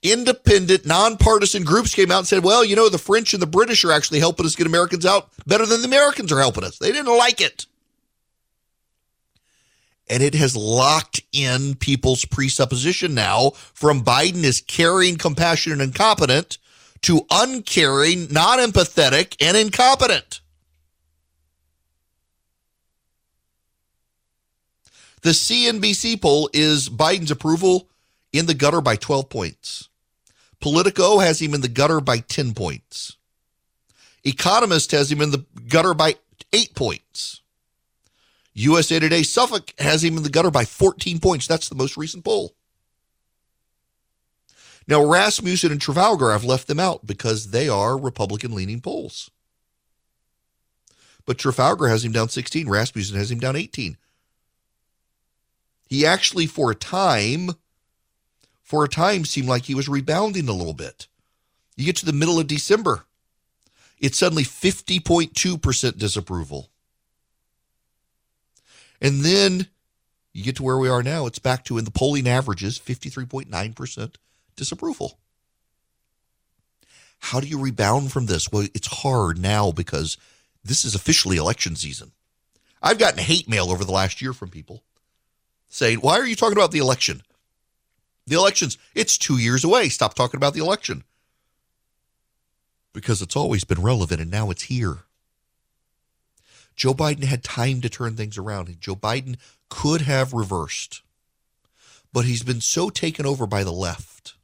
independent, 0.02 0.86
nonpartisan 0.86 1.64
groups 1.64 1.94
came 1.94 2.12
out 2.12 2.20
and 2.20 2.28
said, 2.28 2.44
well, 2.44 2.66
you 2.66 2.76
know, 2.76 2.90
the 2.90 2.98
French 2.98 3.34
and 3.34 3.42
the 3.42 3.48
British 3.48 3.86
are 3.86 3.92
actually 3.92 4.20
helping 4.20 4.46
us 4.46 4.56
get 4.56 4.66
Americans 4.66 5.06
out 5.06 5.30
better 5.46 5.66
than 5.66 5.82
the 5.82 5.88
Americans 5.88 6.32
are 6.32 6.40
helping 6.40 6.64
us. 6.64 6.80
They 6.80 6.92
didn't 6.92 7.16
like 7.18 7.42
it. 7.42 7.68
And 10.08 10.22
it 10.22 10.36
has 10.36 10.56
locked 10.56 11.22
in 11.32 11.76
people's 11.76 12.26
presupposition 12.26 13.16
now 13.16 13.52
from 13.74 14.04
Biden 14.04 14.44
is 14.44 14.62
caring, 14.62 15.18
compassionate, 15.18 15.82
and 15.82 15.96
competent 15.96 16.60
to 17.02 17.26
uncaring, 17.32 18.32
not 18.32 18.60
empathetic, 18.60 19.36
and 19.40 19.58
incompetent. 19.58 20.42
The 25.22 25.32
CNBC 25.32 26.22
poll 26.22 26.52
is 26.54 26.88
Biden's 26.88 27.32
approval 27.32 27.90
in 28.32 28.46
the 28.46 28.54
gutter 28.54 28.82
by 28.82 28.96
12 28.96 29.28
points. 29.28 29.90
Politico 30.60 31.18
has 31.18 31.42
him 31.42 31.56
in 31.56 31.62
the 31.62 31.68
gutter 31.68 32.00
by 32.00 32.20
10 32.20 32.54
points. 32.54 33.18
Economist 34.24 34.92
has 34.92 35.12
him 35.12 35.22
in 35.22 35.32
the 35.32 35.46
gutter 35.68 35.96
by 35.96 36.16
8 36.54 36.76
points. 36.76 37.42
USA 38.56 39.00
Today 39.00 39.22
Suffolk 39.22 39.74
has 39.80 40.04
him 40.04 40.16
in 40.18 40.24
the 40.24 40.30
gutter 40.30 40.50
by 40.50 40.64
14 40.64 41.20
points. 41.20 41.46
That's 41.46 41.68
the 41.68 41.76
most 41.76 41.98
recent 41.98 42.24
poll. 42.24 42.56
Now, 44.88 45.04
Rasmussen 45.04 45.72
and 45.72 45.82
Trafalgar 45.82 46.32
have 46.32 46.44
left 46.44 46.68
them 46.68 46.80
out 46.80 47.06
because 47.06 47.52
they 47.52 47.68
are 47.68 47.98
Republican 47.98 48.54
leaning 48.54 48.82
polls. 48.82 49.30
But 51.26 51.38
Trafalgar 51.38 51.88
has 51.90 52.06
him 52.06 52.12
down 52.12 52.30
16, 52.30 52.70
Rasmussen 52.70 53.18
has 53.18 53.32
him 53.32 53.40
down 53.40 53.56
18. 53.56 53.98
He 55.88 56.06
actually, 56.06 56.46
for 56.46 56.72
a 56.72 56.76
time, 56.76 57.52
for 58.62 58.84
a 58.84 58.90
time 58.90 59.26
seemed 59.26 59.48
like 59.48 59.64
he 59.64 59.76
was 59.76 59.90
rebounding 59.90 60.48
a 60.48 60.54
little 60.54 60.74
bit. 60.74 61.08
You 61.76 61.86
get 61.86 61.98
to 61.98 62.06
the 62.06 62.14
middle 62.14 62.40
of 62.40 62.48
December, 62.48 63.06
it's 64.00 64.20
suddenly 64.20 64.44
50.2% 64.44 65.98
disapproval. 65.98 66.70
And 69.06 69.20
then 69.20 69.68
you 70.34 70.44
get 70.44 70.56
to 70.56 70.64
where 70.64 70.80
we 70.80 70.90
are 70.90 71.04
now, 71.04 71.28
it's 71.28 71.38
back 71.38 71.64
to 71.66 71.78
in 71.78 71.86
the 71.86 71.92
polling 71.92 72.28
averages 72.28 72.80
53.9% 72.80 74.16
disapproval. 74.56 75.20
How 77.20 77.40
do 77.40 77.46
you 77.46 77.60
rebound 77.60 78.12
from 78.12 78.26
this? 78.26 78.52
Well, 78.52 78.68
it's 78.74 79.02
hard 79.02 79.38
now 79.38 79.72
because 79.72 80.18
this 80.64 80.84
is 80.84 80.96
officially 80.96 81.38
election 81.38 81.76
season. 81.76 82.14
I've 82.82 82.98
gotten 82.98 83.20
hate 83.20 83.48
mail 83.48 83.70
over 83.70 83.86
the 83.86 83.92
last 83.92 84.24
year 84.24 84.34
from 84.34 84.50
people 84.50 84.82
saying, 85.68 86.00
Why 86.00 86.18
are 86.18 86.26
you 86.26 86.36
talking 86.36 86.58
about 86.58 86.72
the 86.72 86.80
election? 86.80 87.22
The 88.26 88.38
elections, 88.38 88.80
it's 88.96 89.20
two 89.20 89.38
years 89.38 89.64
away. 89.64 89.90
Stop 89.90 90.16
talking 90.16 90.40
about 90.40 90.56
the 90.56 90.62
election. 90.62 91.04
Because 92.92 93.22
it's 93.22 93.36
always 93.36 93.66
been 93.66 93.84
relevant 93.84 94.20
and 94.20 94.32
now 94.32 94.50
it's 94.50 94.64
here. 94.64 95.05
Joe 96.76 96.94
Biden 96.94 97.24
had 97.24 97.44
time 97.44 97.82
to 97.82 97.90
turn 97.90 98.16
things 98.16 98.38
around. 98.38 98.80
Joe 98.80 98.96
Biden 98.96 99.38
could 99.70 100.02
have 100.02 100.34
reversed, 100.34 101.02
but 102.12 102.26
he's 102.26 102.44
been 102.44 102.62
so 102.62 102.90
taken 102.90 103.26
over 103.26 103.48
by 103.48 103.64
the 103.64 103.72
left. 103.72 104.36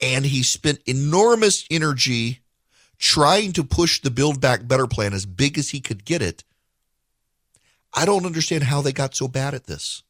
And 0.00 0.26
he 0.26 0.42
spent 0.42 0.80
enormous 0.86 1.64
energy 1.70 2.40
trying 2.98 3.52
to 3.52 3.64
push 3.64 4.00
the 4.00 4.10
Build 4.10 4.40
Back 4.40 4.66
Better 4.66 4.86
plan 4.86 5.12
as 5.12 5.26
big 5.26 5.58
as 5.58 5.70
he 5.70 5.80
could 5.80 6.04
get 6.04 6.22
it. 6.22 6.44
I 7.94 8.04
don't 8.04 8.26
understand 8.26 8.64
how 8.64 8.80
they 8.80 8.92
got 8.92 9.14
so 9.14 9.28
bad 9.28 9.54
at 9.54 9.64
this 9.64 10.02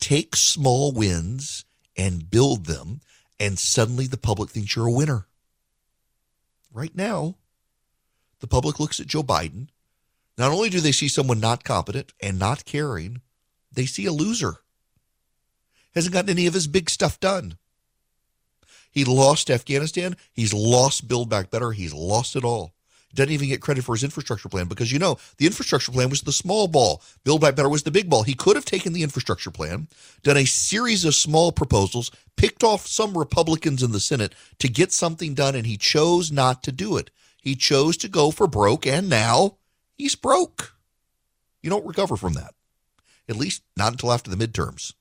take 0.00 0.36
small 0.36 0.92
wins 0.92 1.64
and 1.96 2.30
build 2.30 2.66
them, 2.66 3.00
and 3.40 3.58
suddenly 3.58 4.06
the 4.06 4.18
public 4.18 4.50
thinks 4.50 4.74
you're 4.76 4.86
a 4.86 4.92
winner. 4.92 5.26
Right 6.72 6.94
now, 6.94 7.36
the 8.44 8.48
public 8.48 8.78
looks 8.78 9.00
at 9.00 9.06
Joe 9.06 9.22
Biden. 9.22 9.68
Not 10.36 10.52
only 10.52 10.68
do 10.68 10.78
they 10.78 10.92
see 10.92 11.08
someone 11.08 11.40
not 11.40 11.64
competent 11.64 12.12
and 12.20 12.38
not 12.38 12.66
caring, 12.66 13.22
they 13.72 13.86
see 13.86 14.04
a 14.04 14.12
loser. 14.12 14.56
Hasn't 15.94 16.12
gotten 16.12 16.28
any 16.28 16.46
of 16.46 16.52
his 16.52 16.66
big 16.66 16.90
stuff 16.90 17.18
done. 17.18 17.56
He 18.92 19.02
lost 19.02 19.50
Afghanistan. 19.50 20.14
He's 20.30 20.52
lost 20.52 21.08
Build 21.08 21.30
Back 21.30 21.50
Better. 21.50 21.72
He's 21.72 21.94
lost 21.94 22.36
it 22.36 22.44
all 22.44 22.74
doesn't 23.14 23.32
even 23.32 23.48
get 23.48 23.60
credit 23.60 23.84
for 23.84 23.94
his 23.94 24.04
infrastructure 24.04 24.48
plan 24.48 24.66
because 24.66 24.92
you 24.92 24.98
know 24.98 25.18
the 25.38 25.46
infrastructure 25.46 25.92
plan 25.92 26.10
was 26.10 26.22
the 26.22 26.32
small 26.32 26.66
ball. 26.66 27.02
Build 27.22 27.40
Back 27.40 27.54
Better 27.54 27.68
was 27.68 27.84
the 27.84 27.90
big 27.90 28.10
ball. 28.10 28.24
He 28.24 28.34
could 28.34 28.56
have 28.56 28.64
taken 28.64 28.92
the 28.92 29.02
infrastructure 29.02 29.50
plan, 29.50 29.88
done 30.22 30.36
a 30.36 30.44
series 30.44 31.04
of 31.04 31.14
small 31.14 31.52
proposals, 31.52 32.10
picked 32.36 32.64
off 32.64 32.86
some 32.86 33.16
Republicans 33.16 33.82
in 33.82 33.92
the 33.92 34.00
Senate 34.00 34.34
to 34.58 34.68
get 34.68 34.92
something 34.92 35.34
done, 35.34 35.54
and 35.54 35.66
he 35.66 35.76
chose 35.76 36.32
not 36.32 36.62
to 36.64 36.72
do 36.72 36.96
it. 36.96 37.10
He 37.44 37.54
chose 37.54 37.98
to 37.98 38.08
go 38.08 38.30
for 38.30 38.46
broke, 38.46 38.86
and 38.86 39.10
now 39.10 39.58
he's 39.92 40.14
broke. 40.14 40.74
You 41.62 41.68
don't 41.68 41.84
recover 41.84 42.16
from 42.16 42.32
that, 42.32 42.54
at 43.28 43.36
least 43.36 43.62
not 43.76 43.92
until 43.92 44.12
after 44.12 44.30
the 44.30 44.46
midterms. 44.46 44.94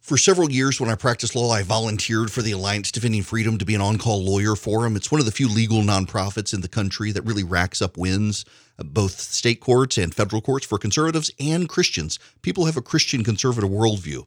For 0.00 0.16
several 0.16 0.50
years, 0.50 0.80
when 0.80 0.88
I 0.88 0.94
practiced 0.94 1.36
law, 1.36 1.50
I 1.50 1.62
volunteered 1.62 2.32
for 2.32 2.40
the 2.40 2.52
Alliance 2.52 2.90
Defending 2.90 3.24
Freedom 3.24 3.58
to 3.58 3.66
be 3.66 3.74
an 3.74 3.82
on 3.82 3.98
call 3.98 4.24
lawyer 4.24 4.56
for 4.56 4.84
them. 4.84 4.96
It's 4.96 5.10
one 5.10 5.20
of 5.20 5.26
the 5.26 5.32
few 5.32 5.48
legal 5.48 5.82
nonprofits 5.82 6.54
in 6.54 6.62
the 6.62 6.68
country 6.68 7.12
that 7.12 7.26
really 7.26 7.44
racks 7.44 7.82
up 7.82 7.98
wins, 7.98 8.46
uh, 8.78 8.84
both 8.84 9.20
state 9.20 9.60
courts 9.60 9.98
and 9.98 10.14
federal 10.14 10.40
courts 10.40 10.64
for 10.64 10.78
conservatives 10.78 11.30
and 11.38 11.68
Christians. 11.68 12.18
People 12.40 12.64
have 12.64 12.78
a 12.78 12.82
Christian 12.82 13.22
conservative 13.22 13.68
worldview. 13.68 14.24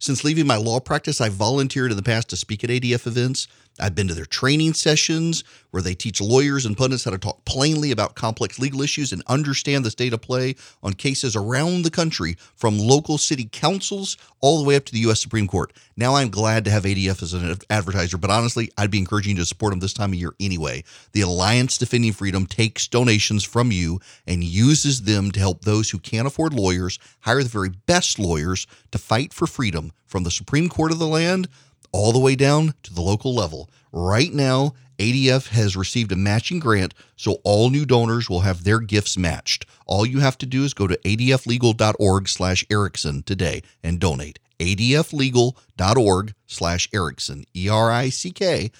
Since 0.00 0.24
leaving 0.24 0.46
my 0.46 0.56
law 0.56 0.80
practice, 0.80 1.20
I've 1.20 1.34
volunteered 1.34 1.92
in 1.92 1.96
the 1.96 2.02
past 2.02 2.28
to 2.30 2.36
speak 2.36 2.64
at 2.64 2.70
ADF 2.70 3.06
events. 3.06 3.46
I've 3.80 3.94
been 3.94 4.08
to 4.08 4.14
their 4.14 4.26
training 4.26 4.74
sessions 4.74 5.42
where 5.70 5.82
they 5.82 5.94
teach 5.94 6.20
lawyers 6.20 6.66
and 6.66 6.76
pundits 6.76 7.04
how 7.04 7.12
to 7.12 7.18
talk 7.18 7.44
plainly 7.44 7.90
about 7.90 8.14
complex 8.14 8.58
legal 8.58 8.82
issues 8.82 9.12
and 9.12 9.22
understand 9.26 9.84
the 9.84 9.90
state 9.90 10.12
of 10.12 10.20
play 10.20 10.56
on 10.82 10.92
cases 10.94 11.36
around 11.36 11.82
the 11.82 11.90
country, 11.90 12.36
from 12.56 12.78
local 12.78 13.18
city 13.18 13.48
councils 13.50 14.16
all 14.40 14.58
the 14.58 14.64
way 14.64 14.76
up 14.76 14.84
to 14.84 14.92
the 14.92 14.98
U.S. 15.00 15.20
Supreme 15.20 15.46
Court. 15.46 15.72
Now 15.96 16.16
I'm 16.16 16.30
glad 16.30 16.64
to 16.64 16.70
have 16.70 16.84
ADF 16.84 17.22
as 17.22 17.34
an 17.34 17.56
advertiser, 17.68 18.18
but 18.18 18.30
honestly, 18.30 18.70
I'd 18.76 18.90
be 18.90 18.98
encouraging 18.98 19.36
you 19.36 19.42
to 19.42 19.46
support 19.46 19.72
them 19.72 19.80
this 19.80 19.92
time 19.92 20.10
of 20.10 20.18
year 20.18 20.34
anyway. 20.40 20.84
The 21.12 21.20
Alliance 21.22 21.78
Defending 21.78 22.12
Freedom 22.12 22.46
takes 22.46 22.88
donations 22.88 23.44
from 23.44 23.70
you 23.72 24.00
and 24.26 24.42
uses 24.42 25.02
them 25.02 25.30
to 25.32 25.40
help 25.40 25.64
those 25.64 25.90
who 25.90 25.98
can't 25.98 26.26
afford 26.26 26.52
lawyers 26.52 26.98
hire 27.20 27.42
the 27.42 27.48
very 27.48 27.70
best 27.86 28.18
lawyers 28.18 28.66
to 28.90 28.98
fight 28.98 29.32
for 29.32 29.46
freedom 29.46 29.92
from 30.06 30.24
the 30.24 30.30
Supreme 30.30 30.68
Court 30.68 30.92
of 30.92 30.98
the 30.98 31.06
land 31.06 31.48
all 31.92 32.12
the 32.12 32.18
way 32.18 32.36
down 32.36 32.74
to 32.82 32.94
the 32.94 33.00
local 33.00 33.34
level. 33.34 33.68
Right 33.92 34.32
now, 34.32 34.74
ADF 34.98 35.48
has 35.48 35.76
received 35.76 36.12
a 36.12 36.16
matching 36.16 36.58
grant, 36.58 36.92
so 37.16 37.38
all 37.42 37.70
new 37.70 37.86
donors 37.86 38.28
will 38.28 38.40
have 38.40 38.64
their 38.64 38.80
gifts 38.80 39.16
matched. 39.16 39.64
All 39.86 40.04
you 40.04 40.20
have 40.20 40.36
to 40.38 40.46
do 40.46 40.62
is 40.62 40.74
go 40.74 40.86
to 40.86 40.98
adflegal.org 40.98 42.28
slash 42.28 42.66
Erickson 42.70 43.22
today 43.22 43.62
and 43.82 43.98
donate. 43.98 44.38
adflegal.org 44.58 46.34
slash 46.46 46.88
Erickson, 46.92 47.44
E-R-I-C-K-S-O-N. 47.56 48.72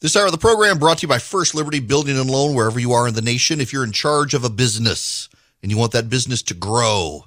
This 0.00 0.16
hour 0.16 0.26
of 0.26 0.32
the 0.32 0.38
program 0.38 0.78
brought 0.78 0.98
to 0.98 1.02
you 1.02 1.08
by 1.08 1.18
First 1.18 1.54
Liberty 1.54 1.80
Building 1.80 2.18
and 2.18 2.30
Loan, 2.30 2.54
wherever 2.54 2.78
you 2.80 2.92
are 2.92 3.08
in 3.08 3.14
the 3.14 3.22
nation. 3.22 3.60
If 3.60 3.72
you're 3.72 3.84
in 3.84 3.92
charge 3.92 4.34
of 4.34 4.44
a 4.44 4.50
business 4.50 5.28
and 5.62 5.70
you 5.70 5.78
want 5.78 5.92
that 5.92 6.08
business 6.08 6.42
to 6.44 6.54
grow, 6.54 7.26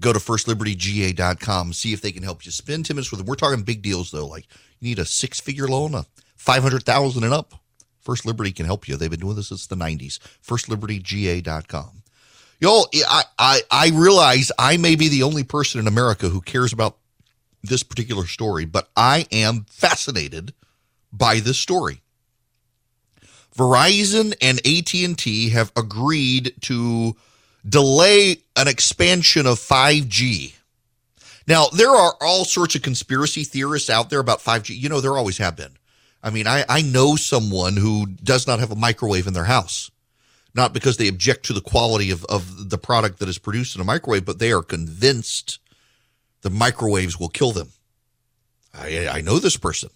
go 0.00 0.12
to 0.12 0.18
firstlibertyga.com, 0.18 1.72
see 1.72 1.92
if 1.92 2.00
they 2.00 2.12
can 2.12 2.22
help 2.22 2.44
you. 2.44 2.50
Spend 2.50 2.86
10 2.86 2.96
minutes 2.96 3.10
with 3.10 3.18
them. 3.18 3.26
We're 3.26 3.34
talking 3.36 3.62
big 3.62 3.82
deals, 3.82 4.10
though. 4.10 4.26
Like 4.26 4.46
you 4.80 4.88
need 4.88 4.98
a 4.98 5.04
six 5.04 5.40
figure 5.40 5.68
loan, 5.68 5.94
a 5.94 6.06
500000 6.36 7.24
and 7.24 7.32
up. 7.32 7.54
First 8.00 8.26
Liberty 8.26 8.52
can 8.52 8.66
help 8.66 8.86
you. 8.86 8.96
They've 8.96 9.10
been 9.10 9.20
doing 9.20 9.36
this 9.36 9.48
since 9.48 9.66
the 9.66 9.76
90s. 9.76 10.18
Firstlibertyga.com. 10.46 12.02
Y'all, 12.60 12.88
I, 13.08 13.24
I, 13.38 13.60
I 13.70 13.90
realize 13.94 14.52
I 14.58 14.76
may 14.76 14.94
be 14.94 15.08
the 15.08 15.22
only 15.22 15.42
person 15.42 15.80
in 15.80 15.86
America 15.86 16.28
who 16.28 16.40
cares 16.40 16.72
about 16.72 16.98
this 17.62 17.82
particular 17.82 18.26
story, 18.26 18.66
but 18.66 18.90
I 18.94 19.26
am 19.32 19.64
fascinated 19.70 20.52
by 21.12 21.40
this 21.40 21.58
story. 21.58 22.02
Verizon 23.56 24.34
and 24.42 24.58
AT&T 24.66 25.48
have 25.50 25.72
agreed 25.76 26.54
to 26.62 27.16
delay 27.66 28.38
an 28.56 28.68
expansion 28.68 29.46
of 29.46 29.58
5G. 29.58 30.54
Now, 31.46 31.66
there 31.68 31.90
are 31.90 32.14
all 32.20 32.44
sorts 32.44 32.74
of 32.74 32.82
conspiracy 32.82 33.44
theorists 33.44 33.90
out 33.90 34.10
there 34.10 34.20
about 34.20 34.40
5G. 34.40 34.76
You 34.76 34.88
know, 34.88 35.00
there 35.00 35.16
always 35.16 35.38
have 35.38 35.56
been. 35.56 35.72
I 36.22 36.30
mean, 36.30 36.46
I, 36.46 36.64
I 36.68 36.80
know 36.80 37.16
someone 37.16 37.76
who 37.76 38.06
does 38.06 38.46
not 38.46 38.60
have 38.60 38.70
a 38.70 38.76
microwave 38.76 39.26
in 39.26 39.34
their 39.34 39.44
house, 39.44 39.90
not 40.54 40.72
because 40.72 40.96
they 40.96 41.08
object 41.08 41.44
to 41.46 41.52
the 41.52 41.60
quality 41.60 42.10
of, 42.10 42.24
of 42.26 42.70
the 42.70 42.78
product 42.78 43.18
that 43.18 43.28
is 43.28 43.38
produced 43.38 43.74
in 43.74 43.82
a 43.82 43.84
microwave, 43.84 44.24
but 44.24 44.38
they 44.38 44.52
are 44.52 44.62
convinced 44.62 45.58
the 46.40 46.50
microwaves 46.50 47.20
will 47.20 47.28
kill 47.28 47.52
them. 47.52 47.72
I, 48.72 49.08
I 49.08 49.20
know 49.20 49.38
this 49.38 49.56
person. 49.56 49.90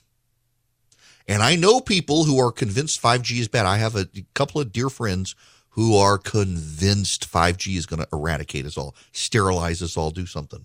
And 1.27 1.43
I 1.43 1.57
know 1.57 1.81
people 1.81 2.25
who 2.25 2.39
are 2.39 2.53
convinced 2.53 3.03
5G 3.03 3.39
is 3.39 3.49
bad. 3.49 3.67
I 3.67 3.77
have 3.79 3.97
a 3.97 4.09
couple 4.35 4.61
of 4.61 4.73
dear 4.73 4.89
friends 4.89 5.35
who 5.79 5.97
are 5.97 6.19
convinced 6.19 7.31
5G 7.31 7.77
is 7.77 7.87
going 7.87 8.03
to 8.03 8.09
eradicate 8.13 8.67
us 8.67 8.77
all, 8.77 8.97
sterilize 9.13 9.81
us 9.81 9.97
all, 9.97 10.11
do 10.11 10.27
something. 10.27 10.65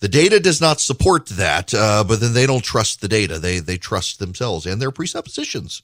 The 0.00 0.08
data 0.08 0.40
does 0.40 0.60
not 0.60 0.80
support 0.80 1.26
that, 1.26 1.72
uh, 1.72 2.02
but 2.02 2.18
then 2.18 2.32
they 2.32 2.46
don't 2.46 2.64
trust 2.64 3.00
the 3.00 3.06
data. 3.06 3.38
They 3.38 3.60
they 3.60 3.78
trust 3.78 4.18
themselves 4.18 4.66
and 4.66 4.82
their 4.82 4.90
presuppositions. 4.90 5.82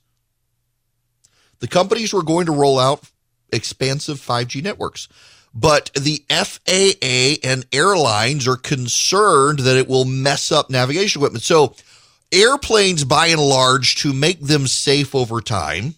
The 1.60 1.68
companies 1.68 2.12
were 2.12 2.24
going 2.24 2.46
to 2.46 2.52
roll 2.52 2.80
out 2.80 3.08
expansive 3.52 4.18
5G 4.18 4.64
networks, 4.64 5.06
but 5.54 5.92
the 5.94 6.24
FAA 6.28 7.48
and 7.48 7.66
airlines 7.72 8.48
are 8.48 8.56
concerned 8.56 9.60
that 9.60 9.76
it 9.76 9.86
will 9.86 10.04
mess 10.04 10.50
up 10.50 10.70
navigation 10.70 11.20
equipment. 11.20 11.44
So, 11.44 11.76
airplanes, 12.32 13.04
by 13.04 13.28
and 13.28 13.40
large, 13.40 13.94
to 14.02 14.12
make 14.12 14.40
them 14.40 14.66
safe 14.66 15.14
over 15.14 15.40
time, 15.40 15.94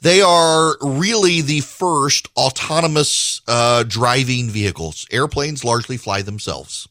they 0.00 0.20
are 0.22 0.76
really 0.80 1.40
the 1.40 1.60
first 1.60 2.28
autonomous 2.36 3.40
uh, 3.48 3.82
driving 3.82 4.48
vehicles. 4.48 5.06
Airplanes 5.10 5.64
largely 5.64 5.96
fly 5.96 6.22
themselves, 6.22 6.88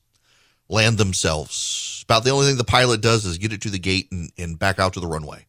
land 0.67 0.97
themselves. 0.97 2.03
About 2.05 2.23
the 2.23 2.31
only 2.31 2.47
thing 2.47 2.57
the 2.57 2.63
pilot 2.63 3.01
does 3.01 3.25
is 3.25 3.37
get 3.37 3.53
it 3.53 3.61
to 3.61 3.69
the 3.69 3.79
gate 3.79 4.09
and, 4.11 4.31
and 4.37 4.59
back 4.59 4.79
out 4.79 4.93
to 4.93 4.99
the 4.99 5.07
runway. 5.07 5.45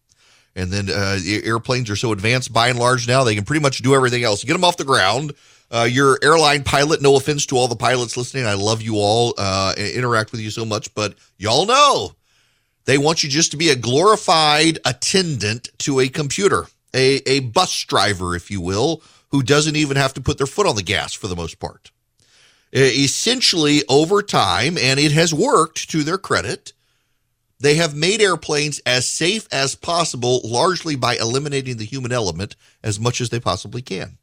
And 0.55 0.71
then 0.73 0.89
uh, 0.91 1.19
airplanes 1.25 1.91
are 1.91 1.97
so 1.97 2.13
advanced 2.13 2.53
by 2.53 2.69
and 2.69 2.79
large 2.79 3.07
now, 3.07 3.23
they 3.25 3.35
can 3.35 3.45
pretty 3.45 3.63
much 3.63 3.79
do 3.79 3.95
everything 3.95 4.25
else. 4.25 4.43
Get 4.43 4.55
them 4.55 4.65
off 4.65 4.77
the 4.77 4.85
ground. 4.85 5.35
Uh, 5.71 5.87
your 5.89 6.19
airline 6.23 6.65
pilot, 6.65 7.03
no 7.03 7.17
offense 7.17 7.45
to 7.47 7.57
all 7.57 7.69
the 7.69 7.77
pilots 7.77 8.17
listening, 8.17 8.47
I 8.47 8.55
love 8.55 8.81
you 8.81 8.97
all, 8.97 9.35
uh, 9.37 9.75
interact 9.77 10.33
with 10.33 10.41
you 10.41 10.51
so 10.51 10.65
much, 10.65 10.93
but 10.95 11.15
y'all 11.37 11.67
know 11.67 12.13
they 12.87 12.97
want 12.97 13.23
you 13.23 13.29
just 13.29 13.51
to 13.51 13.59
be 13.59 13.69
a 13.69 13.77
glorified 13.77 14.79
attendant 14.87 15.69
to 15.81 16.01
a 16.01 16.09
computer 16.09 16.67
a, 16.95 17.17
a 17.29 17.41
bus 17.41 17.85
driver, 17.85 18.35
if 18.35 18.51
you 18.51 18.61
will, 18.61 19.03
who 19.31 19.43
doesn't 19.43 19.77
even 19.77 19.97
have 19.97 20.15
to 20.15 20.21
put 20.21 20.39
their 20.39 20.47
foot 20.47 20.67
on 20.67 20.77
the 20.77 20.83
gas 20.83 21.13
for 21.13 21.29
the 21.29 21.37
most 21.37 21.59
part. 21.59 21.91
Essentially, 22.73 23.83
over 23.89 24.23
time, 24.23 24.77
and 24.77 25.01
it 25.01 25.13
has 25.13 25.33
worked 25.33 25.91
to 25.91 26.03
their 26.03 26.19
credit, 26.19 26.73
they 27.61 27.75
have 27.75 27.95
made 27.95 28.21
airplanes 28.21 28.79
as 28.81 29.09
safe 29.09 29.49
as 29.51 29.75
possible, 29.75 30.41
largely 30.45 30.95
by 30.95 31.17
eliminating 31.17 31.77
the 31.77 31.85
human 31.85 32.13
element 32.13 32.57
as 32.83 33.01
much 33.01 33.21
as 33.21 33.31
they 33.31 33.41
possibly 33.41 33.83
can. 33.83 34.19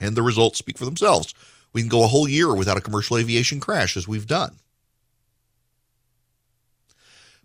And 0.00 0.16
the 0.16 0.22
results 0.22 0.58
speak 0.58 0.78
for 0.78 0.84
themselves. 0.84 1.34
We 1.72 1.82
can 1.82 1.88
go 1.88 2.02
a 2.02 2.08
whole 2.08 2.28
year 2.28 2.54
without 2.54 2.76
a 2.76 2.82
commercial 2.82 3.16
aviation 3.16 3.60
crash, 3.60 3.96
as 3.96 4.08
we've 4.08 4.26
done. 4.26 4.56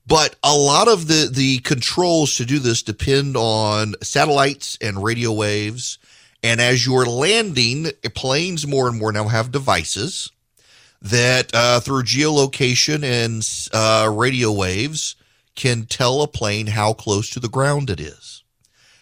But 0.09 0.35
a 0.43 0.55
lot 0.55 0.87
of 0.87 1.07
the, 1.07 1.29
the 1.31 1.59
controls 1.59 2.35
to 2.37 2.45
do 2.45 2.57
this 2.57 2.81
depend 2.81 3.37
on 3.37 3.93
satellites 4.01 4.75
and 4.81 5.03
radio 5.03 5.31
waves. 5.31 5.99
And 6.41 6.59
as 6.59 6.83
you're 6.83 7.05
landing, 7.05 7.91
planes 8.15 8.65
more 8.65 8.87
and 8.87 8.97
more 8.97 9.11
now 9.11 9.27
have 9.27 9.51
devices 9.51 10.31
that 10.99 11.51
uh, 11.53 11.79
through 11.79 12.03
geolocation 12.03 13.03
and 13.03 13.47
uh, 13.71 14.11
radio 14.11 14.51
waves 14.51 15.15
can 15.55 15.85
tell 15.85 16.23
a 16.23 16.27
plane 16.27 16.67
how 16.67 16.91
close 16.91 17.29
to 17.29 17.39
the 17.39 17.47
ground 17.47 17.91
it 17.91 17.99
is. 17.99 18.43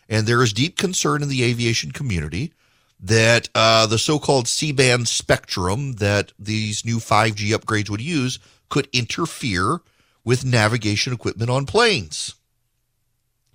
And 0.09 0.27
there 0.27 0.43
is 0.43 0.51
deep 0.51 0.77
concern 0.77 1.23
in 1.23 1.29
the 1.29 1.43
aviation 1.43 1.91
community 1.91 2.51
that 2.99 3.47
uh, 3.55 3.85
the 3.85 3.97
so 3.97 4.19
called 4.19 4.49
C 4.49 4.73
band 4.73 5.07
spectrum 5.07 5.93
that 5.93 6.33
these 6.37 6.83
new 6.83 6.97
5G 6.97 7.55
upgrades 7.55 7.89
would 7.89 8.01
use 8.01 8.39
could 8.67 8.89
interfere 8.91 9.79
with 10.27 10.43
navigation 10.43 11.13
equipment 11.13 11.49
on 11.49 11.65
planes. 11.65 12.35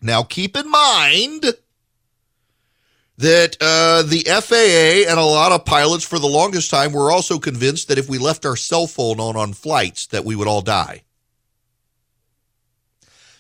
Now, 0.01 0.23
keep 0.23 0.57
in 0.57 0.71
mind 0.71 1.45
that 3.19 3.59
uh, 3.61 4.03
the 4.05 4.23
FAA 4.25 5.11
and 5.11 5.21
a 5.21 5.23
lot 5.23 5.53
of 5.53 5.67
pilots 5.67 6.03
for 6.03 6.19
the 6.19 6.27
longest 6.27 6.71
time 6.71 6.95
were 6.95 7.13
also 7.13 7.39
convinced 7.39 7.89
that 7.89 7.99
if 7.99 8.09
we 8.09 8.17
left 8.17 8.47
our 8.47 8.57
cell 8.57 8.87
phone 8.87 9.21
on 9.21 9.37
on 9.37 9.53
flights, 9.53 10.07
that 10.07 10.25
we 10.25 10.35
would 10.35 10.49
all 10.49 10.63
die. 10.63 11.03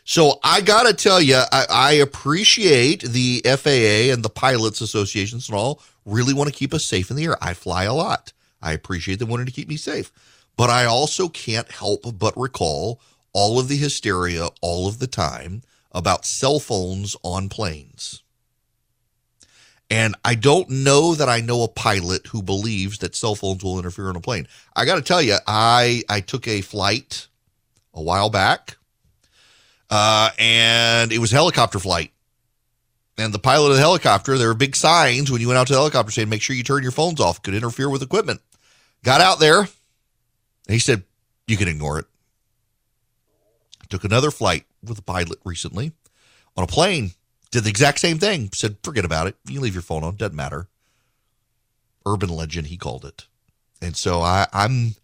So 0.04 0.38
I 0.44 0.60
got 0.60 0.82
to 0.82 0.92
tell 0.92 1.22
you, 1.22 1.36
I, 1.50 1.64
I, 1.70 1.92
appreciate 1.92 3.00
the 3.00 3.40
FAA 3.46 4.12
and 4.12 4.22
the 4.22 4.28
pilots 4.28 4.82
associations 4.82 5.48
and 5.48 5.56
all 5.56 5.80
really 6.04 6.34
want 6.34 6.52
to 6.52 6.54
keep 6.54 6.74
us 6.74 6.84
safe 6.84 7.10
in 7.10 7.16
the 7.16 7.24
air. 7.24 7.38
I 7.40 7.54
fly 7.54 7.84
a 7.84 7.94
lot. 7.94 8.34
I 8.60 8.72
appreciate 8.72 9.20
them 9.20 9.30
wanting 9.30 9.46
to 9.46 9.52
keep 9.52 9.68
me 9.68 9.78
safe. 9.78 10.12
But 10.54 10.68
I 10.68 10.84
also 10.84 11.30
can't 11.30 11.70
help 11.70 12.18
but 12.18 12.36
recall 12.36 13.00
all 13.32 13.58
of 13.58 13.68
the 13.68 13.76
hysteria 13.76 14.48
all 14.60 14.86
of 14.88 14.98
the 14.98 15.06
time 15.06 15.62
about 15.92 16.24
cell 16.24 16.58
phones 16.58 17.16
on 17.22 17.48
planes. 17.48 18.22
And 19.90 20.14
I 20.24 20.36
don't 20.36 20.70
know 20.70 21.14
that 21.14 21.28
I 21.28 21.40
know 21.40 21.62
a 21.62 21.68
pilot 21.68 22.28
who 22.28 22.42
believes 22.42 22.98
that 22.98 23.14
cell 23.14 23.34
phones 23.34 23.62
will 23.62 23.78
interfere 23.78 24.08
on 24.08 24.16
a 24.16 24.20
plane. 24.20 24.48
I 24.74 24.86
got 24.86 24.94
to 24.94 25.02
tell 25.02 25.20
you, 25.20 25.36
I 25.46 26.02
I 26.08 26.20
took 26.20 26.48
a 26.48 26.62
flight 26.62 27.28
a 27.92 28.00
while 28.00 28.30
back, 28.30 28.78
uh, 29.90 30.30
and 30.38 31.12
it 31.12 31.18
was 31.18 31.32
a 31.32 31.36
helicopter 31.36 31.78
flight. 31.78 32.10
And 33.18 33.34
the 33.34 33.38
pilot 33.38 33.68
of 33.68 33.74
the 33.74 33.82
helicopter, 33.82 34.38
there 34.38 34.48
were 34.48 34.54
big 34.54 34.76
signs 34.76 35.30
when 35.30 35.42
you 35.42 35.48
went 35.48 35.58
out 35.58 35.66
to 35.66 35.74
the 35.74 35.78
helicopter 35.78 36.10
saying, 36.10 36.30
"Make 36.30 36.40
sure 36.40 36.56
you 36.56 36.64
turn 36.64 36.82
your 36.82 36.92
phones 36.92 37.20
off; 37.20 37.42
could 37.42 37.54
interfere 37.54 37.90
with 37.90 38.02
equipment." 38.02 38.40
Got 39.04 39.20
out 39.20 39.40
there, 39.40 39.68
he 40.68 40.78
said, 40.78 41.02
"You 41.46 41.58
can 41.58 41.68
ignore 41.68 41.98
it." 41.98 42.06
Took 43.92 44.04
another 44.04 44.30
flight 44.30 44.64
with 44.82 44.98
a 44.98 45.02
pilot 45.02 45.38
recently 45.44 45.92
on 46.56 46.64
a 46.64 46.66
plane. 46.66 47.10
Did 47.50 47.64
the 47.64 47.68
exact 47.68 48.00
same 48.00 48.18
thing. 48.18 48.48
Said, 48.54 48.78
forget 48.82 49.04
about 49.04 49.26
it. 49.26 49.36
You 49.46 49.60
leave 49.60 49.74
your 49.74 49.82
phone 49.82 50.02
on. 50.02 50.16
Doesn't 50.16 50.34
matter. 50.34 50.68
Urban 52.06 52.30
legend, 52.30 52.68
he 52.68 52.78
called 52.78 53.04
it. 53.04 53.26
And 53.82 53.94
so 53.94 54.22
I, 54.22 54.46
I'm 54.50 54.94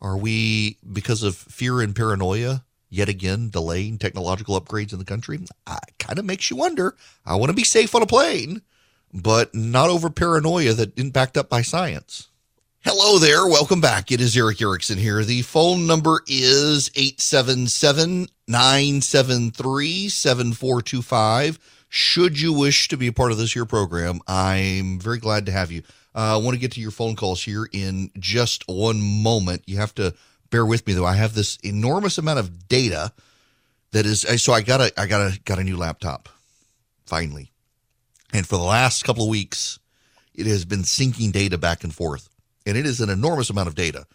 Are 0.00 0.16
we, 0.16 0.78
because 0.90 1.22
of 1.22 1.36
fear 1.36 1.82
and 1.82 1.94
paranoia, 1.94 2.64
yet 2.88 3.10
again 3.10 3.50
delaying 3.50 3.98
technological 3.98 4.58
upgrades 4.58 4.94
in 4.94 4.98
the 4.98 5.04
country? 5.04 5.40
It 5.66 5.98
kind 5.98 6.18
of 6.18 6.24
makes 6.24 6.50
you 6.50 6.56
wonder. 6.56 6.96
I 7.26 7.34
want 7.34 7.50
to 7.50 7.54
be 7.54 7.64
safe 7.64 7.94
on 7.94 8.00
a 8.00 8.06
plane, 8.06 8.62
but 9.12 9.54
not 9.54 9.90
over 9.90 10.08
paranoia 10.08 10.72
that 10.72 10.98
isn't 10.98 11.12
backed 11.12 11.36
up 11.36 11.50
by 11.50 11.60
science. 11.60 12.28
Hello 12.84 13.18
there. 13.18 13.44
Welcome 13.44 13.80
back. 13.80 14.12
It 14.12 14.20
is 14.20 14.36
Erick 14.36 14.62
Erickson 14.62 14.98
here. 14.98 15.24
The 15.24 15.42
phone 15.42 15.88
number 15.88 16.22
is 16.28 16.92
877 16.94 18.28
973 18.46 20.08
7425. 20.08 21.58
Should 21.88 22.40
you 22.40 22.52
wish 22.52 22.86
to 22.86 22.96
be 22.96 23.08
a 23.08 23.12
part 23.12 23.32
of 23.32 23.38
this 23.38 23.52
here 23.52 23.64
program, 23.64 24.20
I'm 24.28 25.00
very 25.00 25.18
glad 25.18 25.46
to 25.46 25.52
have 25.52 25.72
you. 25.72 25.82
Uh, 26.14 26.34
I 26.34 26.36
want 26.36 26.54
to 26.54 26.60
get 26.60 26.70
to 26.72 26.80
your 26.80 26.92
phone 26.92 27.16
calls 27.16 27.42
here 27.42 27.68
in 27.72 28.12
just 28.16 28.62
one 28.68 29.00
moment. 29.00 29.64
You 29.66 29.78
have 29.78 29.94
to 29.96 30.14
bear 30.50 30.64
with 30.64 30.86
me 30.86 30.92
though. 30.92 31.04
I 31.04 31.16
have 31.16 31.34
this 31.34 31.56
enormous 31.64 32.16
amount 32.16 32.38
of 32.38 32.68
data 32.68 33.12
that 33.90 34.06
is 34.06 34.20
so 34.40 34.52
I 34.52 34.62
got 34.62 34.80
a 34.80 34.92
I 35.00 35.06
got 35.06 35.32
a 35.32 35.40
got 35.40 35.58
a 35.58 35.64
new 35.64 35.76
laptop 35.76 36.28
finally. 37.06 37.50
And 38.32 38.46
for 38.46 38.56
the 38.56 38.62
last 38.62 39.02
couple 39.02 39.24
of 39.24 39.30
weeks, 39.30 39.80
it 40.32 40.46
has 40.46 40.64
been 40.64 40.82
syncing 40.82 41.32
data 41.32 41.58
back 41.58 41.82
and 41.82 41.92
forth 41.92 42.27
and 42.68 42.76
it 42.76 42.86
is 42.86 43.00
an 43.00 43.10
enormous 43.10 43.50
amount 43.50 43.68
of 43.68 43.74
data. 43.74 44.06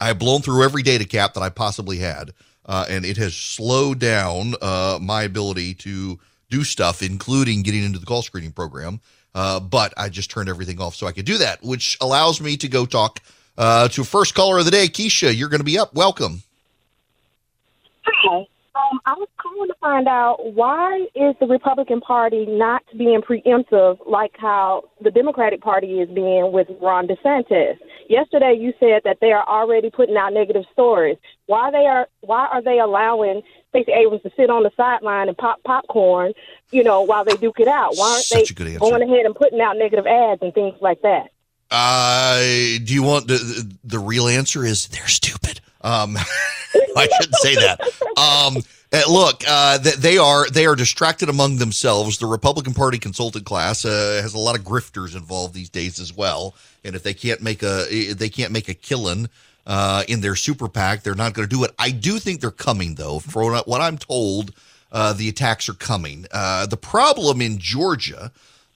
I 0.00 0.08
have 0.08 0.18
blown 0.18 0.42
through 0.42 0.64
every 0.64 0.82
data 0.82 1.04
cap 1.04 1.34
that 1.34 1.42
I 1.42 1.48
possibly 1.48 1.98
had, 1.98 2.32
uh, 2.66 2.86
and 2.88 3.04
it 3.04 3.16
has 3.16 3.34
slowed 3.34 3.98
down 3.98 4.54
uh, 4.60 4.98
my 5.00 5.22
ability 5.22 5.74
to 5.74 6.18
do 6.50 6.64
stuff, 6.64 7.02
including 7.02 7.62
getting 7.62 7.84
into 7.84 7.98
the 7.98 8.06
call 8.06 8.22
screening 8.22 8.52
program. 8.52 9.00
Uh, 9.34 9.58
but 9.60 9.94
I 9.96 10.08
just 10.10 10.30
turned 10.30 10.48
everything 10.48 10.80
off 10.80 10.94
so 10.94 11.06
I 11.06 11.12
could 11.12 11.24
do 11.24 11.38
that, 11.38 11.62
which 11.62 11.96
allows 12.00 12.40
me 12.40 12.56
to 12.58 12.68
go 12.68 12.84
talk 12.84 13.20
uh, 13.56 13.88
to 13.88 14.04
first 14.04 14.34
caller 14.34 14.58
of 14.58 14.64
the 14.66 14.70
day, 14.70 14.88
Keisha. 14.88 15.36
You're 15.36 15.48
going 15.48 15.60
to 15.60 15.64
be 15.64 15.78
up. 15.78 15.94
Welcome. 15.94 16.42
Hi. 18.04 18.46
Um, 18.74 19.00
I 19.06 19.12
was 19.14 19.28
calling 19.62 19.68
to 19.68 19.80
find 19.80 20.08
out 20.08 20.54
why 20.54 21.06
is 21.14 21.34
the 21.40 21.46
Republican 21.46 22.00
Party 22.00 22.46
not 22.46 22.82
being 22.96 23.20
preemptive 23.20 23.98
like 24.06 24.32
how 24.38 24.84
the 25.00 25.10
Democratic 25.10 25.60
Party 25.60 26.00
is 26.00 26.08
being 26.08 26.52
with 26.52 26.68
Ron 26.80 27.06
DeSantis. 27.06 27.76
Yesterday, 28.08 28.56
you 28.58 28.72
said 28.80 29.02
that 29.04 29.18
they 29.20 29.32
are 29.32 29.46
already 29.46 29.90
putting 29.90 30.16
out 30.16 30.32
negative 30.32 30.64
stories. 30.72 31.16
Why 31.46 31.70
they 31.70 31.86
are 31.86 32.08
why 32.20 32.46
are 32.46 32.62
they 32.62 32.78
allowing 32.78 33.42
Stacey 33.70 33.92
Abrams 33.92 34.22
to 34.22 34.30
sit 34.36 34.50
on 34.50 34.62
the 34.62 34.70
sideline 34.76 35.28
and 35.28 35.36
pop 35.36 35.62
popcorn, 35.64 36.32
you 36.70 36.82
know, 36.82 37.02
while 37.02 37.24
they 37.24 37.36
duke 37.36 37.60
it 37.60 37.68
out? 37.68 37.94
Why 37.96 38.12
aren't 38.12 38.24
Such 38.24 38.54
they 38.54 38.76
going 38.76 39.02
ahead 39.02 39.26
and 39.26 39.34
putting 39.34 39.60
out 39.60 39.76
negative 39.76 40.06
ads 40.06 40.42
and 40.42 40.52
things 40.52 40.74
like 40.80 41.02
that? 41.02 41.30
Uh, 41.70 42.38
do 42.84 42.92
you 42.92 43.02
want 43.02 43.28
the 43.28 43.76
the 43.84 43.98
real 43.98 44.28
answer 44.28 44.64
is 44.64 44.88
they're 44.88 45.06
stupid. 45.08 45.60
Um, 45.80 46.16
I 46.96 47.08
shouldn't 47.18 47.36
say 47.36 47.54
that. 47.56 47.80
Um, 48.16 48.62
look, 49.08 49.42
uh, 49.48 49.78
they 49.78 50.18
are 50.18 50.48
they 50.50 50.66
are 50.66 50.76
distracted 50.76 51.28
among 51.28 51.56
themselves. 51.56 52.18
The 52.18 52.26
Republican 52.26 52.74
Party 52.74 52.98
consultant 52.98 53.46
class 53.46 53.84
uh, 53.84 54.20
has 54.22 54.34
a 54.34 54.38
lot 54.38 54.58
of 54.58 54.64
grifters 54.64 55.16
involved 55.16 55.54
these 55.54 55.70
days 55.70 55.98
as 55.98 56.14
well. 56.14 56.54
And 56.84 56.94
if 56.94 57.02
they 57.02 57.14
can't 57.14 57.40
make 57.40 57.62
a 57.62 58.12
they 58.12 58.28
can't 58.28 58.52
make 58.52 58.68
a 58.68 58.74
killing 58.74 59.28
uh, 59.66 60.04
in 60.08 60.20
their 60.20 60.36
super 60.36 60.68
PAC, 60.68 61.02
they're 61.02 61.14
not 61.14 61.32
going 61.32 61.48
to 61.48 61.54
do 61.54 61.64
it. 61.64 61.72
I 61.78 61.90
do 61.90 62.18
think 62.18 62.40
they're 62.40 62.50
coming 62.50 62.96
though. 62.96 63.18
From 63.18 63.54
what 63.64 63.80
I'm 63.80 63.98
told, 63.98 64.52
uh, 64.90 65.14
the 65.14 65.28
attacks 65.28 65.68
are 65.68 65.74
coming. 65.74 66.26
Uh, 66.30 66.66
the 66.66 66.76
problem 66.76 67.40
in 67.40 67.58
Georgia 67.58 68.30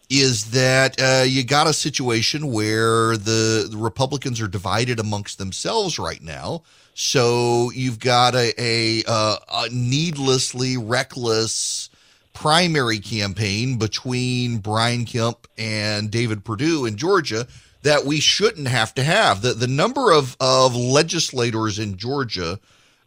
is 0.09 0.53
that 0.53 1.01
uh, 1.01 1.25
you 1.25 1.45
got 1.45 1.67
a 1.67 1.73
situation 1.73 2.53
where 2.53 3.17
the, 3.17 3.67
the 3.71 3.77
Republicans 3.77 4.41
are 4.41 4.49
divided 4.49 5.01
amongst 5.01 5.39
themselves 5.39 5.99
right 5.99 6.23
now. 6.23 6.63
So 6.99 7.71
you've 7.73 7.99
got 7.99 8.35
a, 8.35 8.55
a, 8.57 9.03
uh, 9.07 9.37
a 9.53 9.69
needlessly 9.71 10.79
reckless 10.79 11.91
primary 12.33 13.01
campaign 13.01 13.77
between 13.77 14.61
Brian 14.61 15.05
Kemp 15.05 15.47
and 15.59 16.11
David 16.11 16.43
Perdue 16.43 16.87
in 16.87 16.97
Georgia 16.97 17.47
that 17.83 18.07
we 18.07 18.19
shouldn't 18.19 18.69
have 18.69 18.95
to 18.95 19.05
have. 19.05 19.43
The 19.43 19.53
the 19.53 19.67
number 19.67 20.11
of 20.11 20.39
of 20.41 20.75
legislators 20.75 21.79
in 21.79 21.99
Georgia 21.99 22.59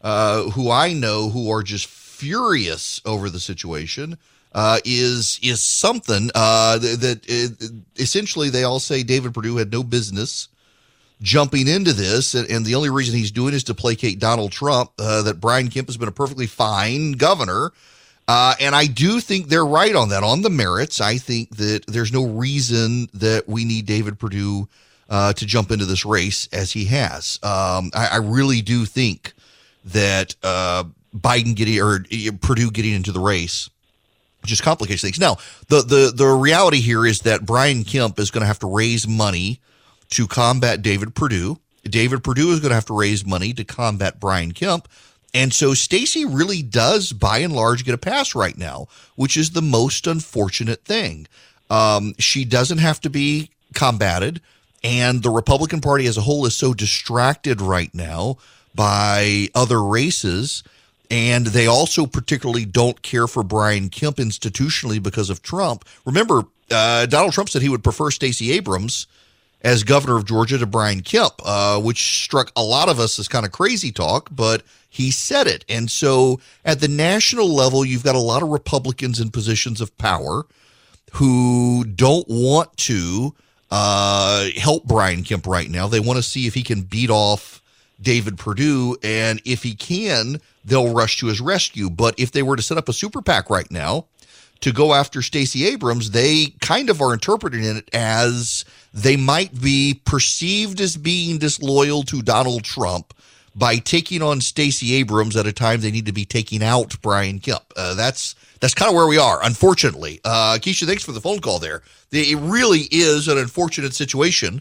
uh, 0.02 0.44
who 0.50 0.70
I 0.70 0.92
know 0.92 1.28
who 1.28 1.50
are 1.50 1.64
just 1.64 1.86
furious 1.86 3.02
over 3.04 3.28
the 3.28 3.40
situation 3.40 4.18
uh, 4.52 4.78
is 4.84 5.40
is 5.42 5.64
something 5.64 6.30
uh, 6.36 6.78
that, 6.78 7.00
that 7.00 7.28
uh, 7.28 8.00
essentially 8.00 8.50
they 8.50 8.62
all 8.62 8.78
say 8.78 9.02
David 9.02 9.34
Perdue 9.34 9.56
had 9.56 9.72
no 9.72 9.82
business 9.82 10.46
jumping 11.22 11.68
into 11.68 11.92
this, 11.92 12.34
and, 12.34 12.48
and, 12.50 12.64
the 12.64 12.74
only 12.74 12.90
reason 12.90 13.16
he's 13.16 13.30
doing 13.30 13.52
is 13.52 13.64
to 13.64 13.74
placate 13.74 14.18
Donald 14.18 14.52
Trump. 14.52 14.92
Uh, 14.98 15.22
that 15.22 15.40
Brian 15.40 15.68
Kemp 15.68 15.88
has 15.88 15.96
been 15.96 16.08
a 16.08 16.12
perfectly 16.12 16.46
fine 16.46 17.12
governor, 17.12 17.72
uh, 18.26 18.54
and 18.60 18.74
I 18.74 18.86
do 18.86 19.20
think 19.20 19.48
they're 19.48 19.66
right 19.66 19.94
on 19.94 20.10
that. 20.10 20.22
On 20.22 20.42
the 20.42 20.50
merits, 20.50 21.00
I 21.00 21.18
think 21.18 21.56
that 21.56 21.84
there's 21.86 22.12
no 22.12 22.24
reason 22.24 23.08
that 23.14 23.48
we 23.48 23.64
need 23.64 23.86
David 23.86 24.18
Perdue 24.18 24.68
uh, 25.10 25.32
to 25.34 25.46
jump 25.46 25.70
into 25.70 25.84
this 25.84 26.04
race 26.04 26.48
as 26.52 26.72
he 26.72 26.86
has. 26.86 27.38
Um, 27.42 27.90
I, 27.94 28.08
I, 28.12 28.16
really 28.18 28.62
do 28.62 28.84
think 28.84 29.34
that 29.86 30.36
uh, 30.42 30.84
Biden 31.14 31.56
getting 31.56 31.80
or 31.80 32.04
uh, 32.12 32.30
Perdue 32.40 32.70
getting 32.70 32.94
into 32.94 33.10
the 33.10 33.20
race 33.20 33.68
just 34.44 34.62
complicates 34.62 35.02
things. 35.02 35.18
Now, 35.18 35.36
the 35.68 35.82
the 35.82 36.12
the 36.14 36.28
reality 36.28 36.80
here 36.80 37.04
is 37.04 37.20
that 37.20 37.44
Brian 37.44 37.84
Kemp 37.84 38.18
is 38.18 38.30
going 38.30 38.42
to 38.42 38.46
have 38.46 38.60
to 38.60 38.72
raise 38.72 39.06
money 39.06 39.60
to 40.10 40.26
combat 40.26 40.82
David 40.82 41.14
Perdue. 41.14 41.58
David 41.84 42.22
Perdue 42.22 42.50
is 42.50 42.60
going 42.60 42.70
to 42.70 42.74
have 42.74 42.86
to 42.86 42.98
raise 42.98 43.24
money 43.24 43.52
to 43.54 43.64
combat 43.64 44.20
Brian 44.20 44.52
Kemp. 44.52 44.88
And 45.32 45.52
so 45.52 45.74
Stacey 45.74 46.24
really 46.24 46.62
does, 46.62 47.12
by 47.12 47.38
and 47.38 47.54
large, 47.54 47.84
get 47.84 47.94
a 47.94 47.98
pass 47.98 48.34
right 48.34 48.56
now, 48.56 48.88
which 49.14 49.36
is 49.36 49.50
the 49.50 49.62
most 49.62 50.06
unfortunate 50.06 50.84
thing. 50.84 51.28
Um, 51.70 52.14
she 52.18 52.44
doesn't 52.44 52.78
have 52.78 53.00
to 53.02 53.10
be 53.10 53.50
combated. 53.74 54.40
And 54.82 55.22
the 55.22 55.30
Republican 55.30 55.80
Party 55.80 56.06
as 56.06 56.16
a 56.16 56.22
whole 56.22 56.46
is 56.46 56.56
so 56.56 56.74
distracted 56.74 57.60
right 57.60 57.94
now 57.94 58.38
by 58.74 59.48
other 59.54 59.82
races. 59.82 60.64
And 61.10 61.46
they 61.46 61.66
also 61.66 62.06
particularly 62.06 62.64
don't 62.64 63.02
care 63.02 63.26
for 63.26 63.42
Brian 63.42 63.88
Kemp 63.88 64.16
institutionally 64.16 65.02
because 65.02 65.28
of 65.30 65.42
Trump. 65.42 65.84
Remember, 66.04 66.44
uh, 66.70 67.06
Donald 67.06 67.34
Trump 67.34 67.50
said 67.50 67.62
he 67.62 67.68
would 67.68 67.84
prefer 67.84 68.10
Stacey 68.10 68.52
Abrams 68.52 69.06
as 69.62 69.84
governor 69.84 70.16
of 70.16 70.24
Georgia 70.24 70.58
to 70.58 70.66
Brian 70.66 71.02
Kemp, 71.02 71.34
uh, 71.44 71.80
which 71.80 72.22
struck 72.24 72.50
a 72.56 72.62
lot 72.62 72.88
of 72.88 72.98
us 72.98 73.18
as 73.18 73.28
kind 73.28 73.44
of 73.44 73.52
crazy 73.52 73.92
talk, 73.92 74.28
but 74.30 74.62
he 74.88 75.10
said 75.10 75.46
it. 75.46 75.64
And 75.68 75.90
so 75.90 76.40
at 76.64 76.80
the 76.80 76.88
national 76.88 77.48
level, 77.48 77.84
you've 77.84 78.04
got 78.04 78.14
a 78.14 78.20
lot 78.20 78.42
of 78.42 78.48
Republicans 78.48 79.20
in 79.20 79.30
positions 79.30 79.80
of 79.80 79.96
power 79.98 80.44
who 81.12 81.84
don't 81.84 82.26
want 82.28 82.76
to 82.78 83.34
uh, 83.70 84.48
help 84.56 84.84
Brian 84.84 85.22
Kemp 85.22 85.46
right 85.46 85.70
now. 85.70 85.86
They 85.86 86.00
want 86.00 86.16
to 86.16 86.22
see 86.22 86.46
if 86.46 86.54
he 86.54 86.62
can 86.62 86.82
beat 86.82 87.10
off 87.10 87.62
David 88.00 88.38
Perdue. 88.38 88.96
And 89.02 89.40
if 89.44 89.62
he 89.62 89.74
can, 89.74 90.40
they'll 90.64 90.92
rush 90.92 91.18
to 91.18 91.26
his 91.26 91.40
rescue. 91.40 91.90
But 91.90 92.18
if 92.18 92.32
they 92.32 92.42
were 92.42 92.56
to 92.56 92.62
set 92.62 92.78
up 92.78 92.88
a 92.88 92.92
super 92.92 93.22
PAC 93.22 93.50
right 93.50 93.70
now, 93.70 94.06
to 94.60 94.72
go 94.72 94.92
after 94.92 95.22
Stacey 95.22 95.66
Abrams, 95.66 96.10
they 96.10 96.54
kind 96.60 96.90
of 96.90 97.00
are 97.00 97.12
interpreting 97.12 97.64
it 97.64 97.88
as 97.94 98.64
they 98.92 99.16
might 99.16 99.60
be 99.60 100.00
perceived 100.04 100.80
as 100.80 100.96
being 100.96 101.38
disloyal 101.38 102.02
to 102.04 102.22
Donald 102.22 102.64
Trump 102.64 103.14
by 103.54 103.76
taking 103.76 104.22
on 104.22 104.40
Stacey 104.40 104.94
Abrams 104.94 105.36
at 105.36 105.46
a 105.46 105.52
time 105.52 105.80
they 105.80 105.90
need 105.90 106.06
to 106.06 106.12
be 106.12 106.24
taking 106.24 106.62
out 106.62 107.00
Brian 107.02 107.40
Kemp. 107.40 107.64
Uh, 107.76 107.94
that's 107.94 108.34
that's 108.60 108.74
kind 108.74 108.88
of 108.90 108.94
where 108.94 109.06
we 109.06 109.18
are, 109.18 109.42
unfortunately. 109.42 110.20
Uh, 110.24 110.58
Keisha, 110.60 110.86
thanks 110.86 111.02
for 111.02 111.12
the 111.12 111.20
phone 111.20 111.40
call 111.40 111.58
there. 111.58 111.82
It 112.12 112.38
really 112.38 112.80
is 112.90 113.28
an 113.28 113.38
unfortunate 113.38 113.94
situation 113.94 114.60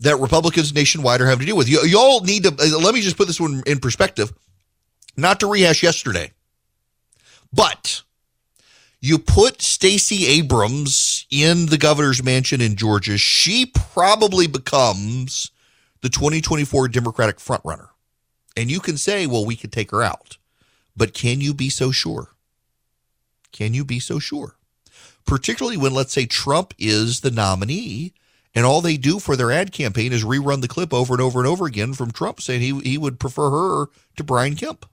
that 0.00 0.16
Republicans 0.16 0.74
nationwide 0.74 1.20
are 1.20 1.26
having 1.26 1.40
to 1.40 1.46
deal 1.46 1.56
with. 1.56 1.68
You, 1.68 1.80
you 1.84 1.98
all 1.98 2.20
need 2.20 2.44
to, 2.44 2.48
uh, 2.48 2.78
let 2.78 2.94
me 2.94 3.00
just 3.00 3.16
put 3.16 3.26
this 3.26 3.40
one 3.40 3.62
in 3.66 3.78
perspective, 3.78 4.32
not 5.16 5.40
to 5.40 5.46
rehash 5.46 5.82
yesterday, 5.82 6.30
but 7.52 8.02
you 9.06 9.20
put 9.20 9.62
Stacey 9.62 10.26
Abrams 10.26 11.26
in 11.30 11.66
the 11.66 11.78
governor's 11.78 12.24
mansion 12.24 12.60
in 12.60 12.74
Georgia, 12.74 13.16
she 13.16 13.64
probably 13.66 14.48
becomes 14.48 15.52
the 16.02 16.08
2024 16.08 16.88
Democratic 16.88 17.36
frontrunner. 17.36 17.90
And 18.56 18.68
you 18.68 18.80
can 18.80 18.96
say, 18.96 19.26
well, 19.28 19.46
we 19.46 19.54
could 19.54 19.70
take 19.70 19.92
her 19.92 20.02
out. 20.02 20.38
But 20.96 21.14
can 21.14 21.40
you 21.40 21.54
be 21.54 21.70
so 21.70 21.92
sure? 21.92 22.32
Can 23.52 23.74
you 23.74 23.84
be 23.84 24.00
so 24.00 24.18
sure? 24.18 24.56
Particularly 25.24 25.76
when, 25.76 25.94
let's 25.94 26.12
say, 26.12 26.26
Trump 26.26 26.74
is 26.76 27.20
the 27.20 27.30
nominee 27.30 28.12
and 28.56 28.66
all 28.66 28.80
they 28.80 28.96
do 28.96 29.20
for 29.20 29.36
their 29.36 29.52
ad 29.52 29.70
campaign 29.70 30.12
is 30.12 30.24
rerun 30.24 30.62
the 30.62 30.68
clip 30.68 30.92
over 30.92 31.14
and 31.14 31.22
over 31.22 31.38
and 31.38 31.46
over 31.46 31.66
again 31.66 31.94
from 31.94 32.10
Trump 32.10 32.40
saying 32.40 32.60
he, 32.60 32.80
he 32.80 32.98
would 32.98 33.20
prefer 33.20 33.50
her 33.50 33.86
to 34.16 34.24
Brian 34.24 34.56
Kemp. 34.56 34.84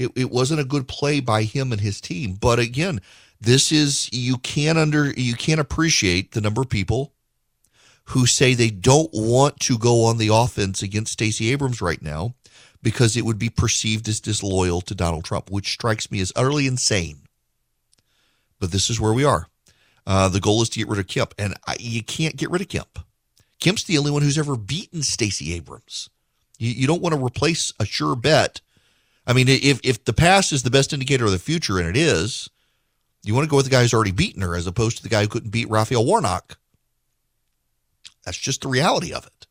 It, 0.00 0.10
it 0.16 0.30
wasn't 0.30 0.60
a 0.60 0.64
good 0.64 0.88
play 0.88 1.20
by 1.20 1.42
him 1.42 1.72
and 1.72 1.80
his 1.80 2.00
team. 2.00 2.32
But 2.32 2.58
again, 2.58 3.02
this 3.38 3.70
is 3.70 4.08
you 4.12 4.38
can't 4.38 4.78
under 4.78 5.10
you 5.10 5.34
can't 5.34 5.60
appreciate 5.60 6.32
the 6.32 6.40
number 6.40 6.62
of 6.62 6.70
people 6.70 7.12
who 8.06 8.24
say 8.24 8.54
they 8.54 8.70
don't 8.70 9.10
want 9.12 9.60
to 9.60 9.76
go 9.76 10.04
on 10.04 10.16
the 10.16 10.30
offense 10.32 10.82
against 10.82 11.12
Stacey 11.12 11.52
Abrams 11.52 11.82
right 11.82 12.00
now 12.00 12.34
because 12.82 13.14
it 13.14 13.26
would 13.26 13.38
be 13.38 13.50
perceived 13.50 14.08
as 14.08 14.20
disloyal 14.20 14.80
to 14.80 14.94
Donald 14.94 15.24
Trump, 15.24 15.50
which 15.50 15.70
strikes 15.70 16.10
me 16.10 16.18
as 16.20 16.32
utterly 16.34 16.66
insane. 16.66 17.18
But 18.58 18.72
this 18.72 18.88
is 18.88 18.98
where 18.98 19.12
we 19.12 19.24
are. 19.24 19.48
Uh, 20.06 20.30
the 20.30 20.40
goal 20.40 20.62
is 20.62 20.70
to 20.70 20.78
get 20.78 20.88
rid 20.88 20.98
of 20.98 21.06
Kemp, 21.06 21.34
and 21.38 21.54
I, 21.66 21.76
you 21.78 22.02
can't 22.02 22.36
get 22.36 22.50
rid 22.50 22.62
of 22.62 22.68
Kemp. 22.68 23.00
Kemp's 23.60 23.84
the 23.84 23.98
only 23.98 24.10
one 24.10 24.22
who's 24.22 24.38
ever 24.38 24.56
beaten 24.56 25.02
Stacey 25.02 25.52
Abrams. 25.52 26.08
You, 26.58 26.70
you 26.70 26.86
don't 26.86 27.02
want 27.02 27.14
to 27.14 27.22
replace 27.22 27.70
a 27.78 27.84
sure 27.84 28.16
bet. 28.16 28.62
I 29.26 29.32
mean, 29.32 29.48
if 29.48 29.80
if 29.84 30.04
the 30.04 30.12
past 30.12 30.52
is 30.52 30.62
the 30.62 30.70
best 30.70 30.92
indicator 30.92 31.26
of 31.26 31.32
the 31.32 31.38
future, 31.38 31.78
and 31.78 31.88
it 31.88 31.96
is, 31.96 32.48
you 33.22 33.34
want 33.34 33.44
to 33.44 33.50
go 33.50 33.56
with 33.56 33.66
the 33.66 33.70
guy 33.70 33.82
who's 33.82 33.94
already 33.94 34.12
beaten 34.12 34.42
her 34.42 34.54
as 34.54 34.66
opposed 34.66 34.96
to 34.96 35.02
the 35.02 35.08
guy 35.08 35.22
who 35.22 35.28
couldn't 35.28 35.50
beat 35.50 35.70
Raphael 35.70 36.04
Warnock. 36.04 36.58
That's 38.24 38.38
just 38.38 38.62
the 38.62 38.68
reality 38.68 39.12
of 39.12 39.26
it. 39.26 39.46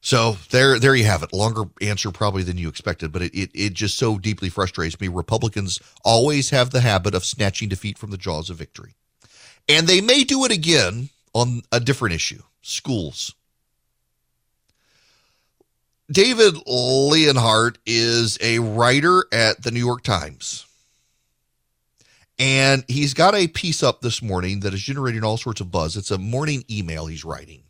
So 0.00 0.38
there, 0.50 0.78
there 0.78 0.94
you 0.94 1.04
have 1.04 1.22
it. 1.22 1.32
Longer 1.32 1.64
answer 1.82 2.10
probably 2.10 2.42
than 2.42 2.56
you 2.56 2.68
expected, 2.68 3.12
but 3.12 3.22
it, 3.22 3.34
it, 3.34 3.50
it 3.54 3.72
just 3.74 3.98
so 3.98 4.18
deeply 4.18 4.48
frustrates 4.48 4.98
me. 4.98 5.08
Republicans 5.08 5.78
always 6.04 6.50
have 6.50 6.70
the 6.70 6.80
habit 6.80 7.14
of 7.14 7.24
snatching 7.24 7.68
defeat 7.68 7.98
from 7.98 8.10
the 8.10 8.16
jaws 8.16 8.48
of 8.48 8.56
victory. 8.56 8.94
And 9.68 9.86
they 9.86 10.00
may 10.00 10.24
do 10.24 10.44
it 10.44 10.52
again 10.52 11.10
on 11.34 11.62
a 11.70 11.80
different 11.80 12.14
issue 12.14 12.42
schools. 12.62 13.34
David 16.10 16.56
Leonhardt 16.66 17.78
is 17.86 18.36
a 18.40 18.58
writer 18.58 19.24
at 19.32 19.62
the 19.62 19.70
New 19.70 19.78
York 19.78 20.02
Times. 20.02 20.66
And 22.38 22.84
he's 22.88 23.14
got 23.14 23.34
a 23.34 23.48
piece 23.48 23.82
up 23.82 24.00
this 24.00 24.20
morning 24.20 24.60
that 24.60 24.74
is 24.74 24.82
generating 24.82 25.22
all 25.22 25.36
sorts 25.36 25.60
of 25.60 25.70
buzz. 25.70 25.96
It's 25.96 26.10
a 26.10 26.18
morning 26.18 26.64
email 26.70 27.06
he's 27.06 27.24
writing. 27.24 27.62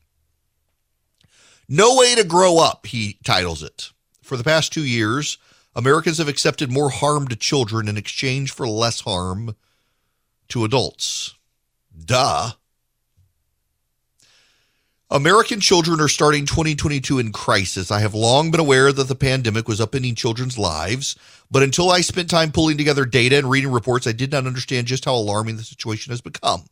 No 1.68 1.96
Way 1.96 2.14
to 2.14 2.24
Grow 2.24 2.58
Up, 2.58 2.86
he 2.86 3.18
titles 3.24 3.62
it. 3.62 3.90
For 4.22 4.36
the 4.36 4.44
past 4.44 4.72
two 4.72 4.84
years, 4.84 5.38
Americans 5.74 6.18
have 6.18 6.28
accepted 6.28 6.72
more 6.72 6.90
harm 6.90 7.28
to 7.28 7.36
children 7.36 7.88
in 7.88 7.96
exchange 7.96 8.52
for 8.52 8.66
less 8.66 9.00
harm 9.00 9.54
to 10.48 10.64
adults. 10.64 11.34
Duh. 12.04 12.52
American 15.12 15.58
children 15.58 15.98
are 16.00 16.06
starting 16.06 16.46
2022 16.46 17.18
in 17.18 17.32
crisis. 17.32 17.90
I 17.90 17.98
have 17.98 18.14
long 18.14 18.52
been 18.52 18.60
aware 18.60 18.92
that 18.92 19.08
the 19.08 19.16
pandemic 19.16 19.66
was 19.66 19.80
upending 19.80 20.16
children's 20.16 20.56
lives, 20.56 21.16
but 21.50 21.64
until 21.64 21.90
I 21.90 22.00
spent 22.00 22.30
time 22.30 22.52
pulling 22.52 22.76
together 22.76 23.04
data 23.04 23.36
and 23.36 23.50
reading 23.50 23.72
reports, 23.72 24.06
I 24.06 24.12
did 24.12 24.30
not 24.30 24.46
understand 24.46 24.86
just 24.86 25.04
how 25.04 25.16
alarming 25.16 25.56
the 25.56 25.64
situation 25.64 26.12
has 26.12 26.20
become. 26.20 26.66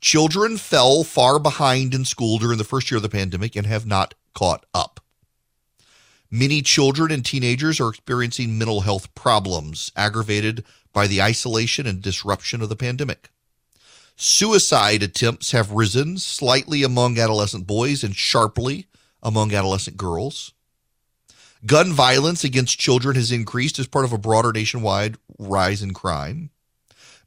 Children 0.00 0.56
fell 0.56 1.04
far 1.04 1.38
behind 1.38 1.94
in 1.94 2.04
school 2.04 2.38
during 2.38 2.58
the 2.58 2.64
first 2.64 2.90
year 2.90 2.96
of 2.96 3.04
the 3.04 3.08
pandemic 3.08 3.54
and 3.54 3.66
have 3.68 3.86
not 3.86 4.14
caught 4.34 4.66
up. 4.74 4.98
Many 6.28 6.62
children 6.62 7.12
and 7.12 7.24
teenagers 7.24 7.78
are 7.78 7.90
experiencing 7.90 8.58
mental 8.58 8.80
health 8.80 9.14
problems 9.14 9.92
aggravated 9.94 10.64
by 10.92 11.06
the 11.06 11.22
isolation 11.22 11.86
and 11.86 12.02
disruption 12.02 12.62
of 12.62 12.68
the 12.68 12.74
pandemic. 12.74 13.30
Suicide 14.22 15.02
attempts 15.02 15.52
have 15.52 15.72
risen 15.72 16.18
slightly 16.18 16.82
among 16.82 17.18
adolescent 17.18 17.66
boys 17.66 18.04
and 18.04 18.14
sharply 18.14 18.86
among 19.22 19.54
adolescent 19.54 19.96
girls. 19.96 20.52
Gun 21.64 21.94
violence 21.94 22.44
against 22.44 22.78
children 22.78 23.16
has 23.16 23.32
increased 23.32 23.78
as 23.78 23.86
part 23.86 24.04
of 24.04 24.12
a 24.12 24.18
broader 24.18 24.52
nationwide 24.52 25.16
rise 25.38 25.82
in 25.82 25.94
crime. 25.94 26.50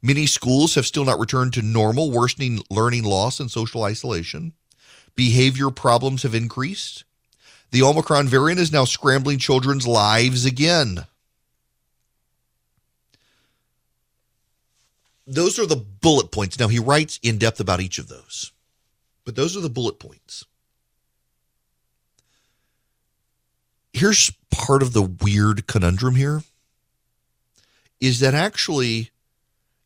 Many 0.02 0.26
schools 0.26 0.76
have 0.76 0.86
still 0.86 1.04
not 1.04 1.18
returned 1.18 1.52
to 1.54 1.62
normal, 1.62 2.12
worsening 2.12 2.62
learning 2.70 3.02
loss 3.02 3.40
and 3.40 3.50
social 3.50 3.82
isolation. 3.82 4.52
Behavior 5.16 5.70
problems 5.70 6.22
have 6.22 6.32
increased. 6.32 7.02
The 7.72 7.82
Omicron 7.82 8.28
variant 8.28 8.60
is 8.60 8.70
now 8.70 8.84
scrambling 8.84 9.38
children's 9.38 9.84
lives 9.84 10.44
again. 10.44 11.06
Those 15.26 15.58
are 15.58 15.66
the 15.66 15.76
bullet 15.76 16.30
points. 16.30 16.58
Now, 16.58 16.68
he 16.68 16.78
writes 16.78 17.18
in 17.22 17.38
depth 17.38 17.60
about 17.60 17.80
each 17.80 17.98
of 17.98 18.08
those, 18.08 18.52
but 19.24 19.36
those 19.36 19.56
are 19.56 19.60
the 19.60 19.70
bullet 19.70 19.98
points. 19.98 20.44
Here's 23.92 24.32
part 24.50 24.82
of 24.82 24.92
the 24.92 25.02
weird 25.02 25.66
conundrum 25.66 26.16
here 26.16 26.42
is 28.00 28.20
that 28.20 28.34
actually, 28.34 29.10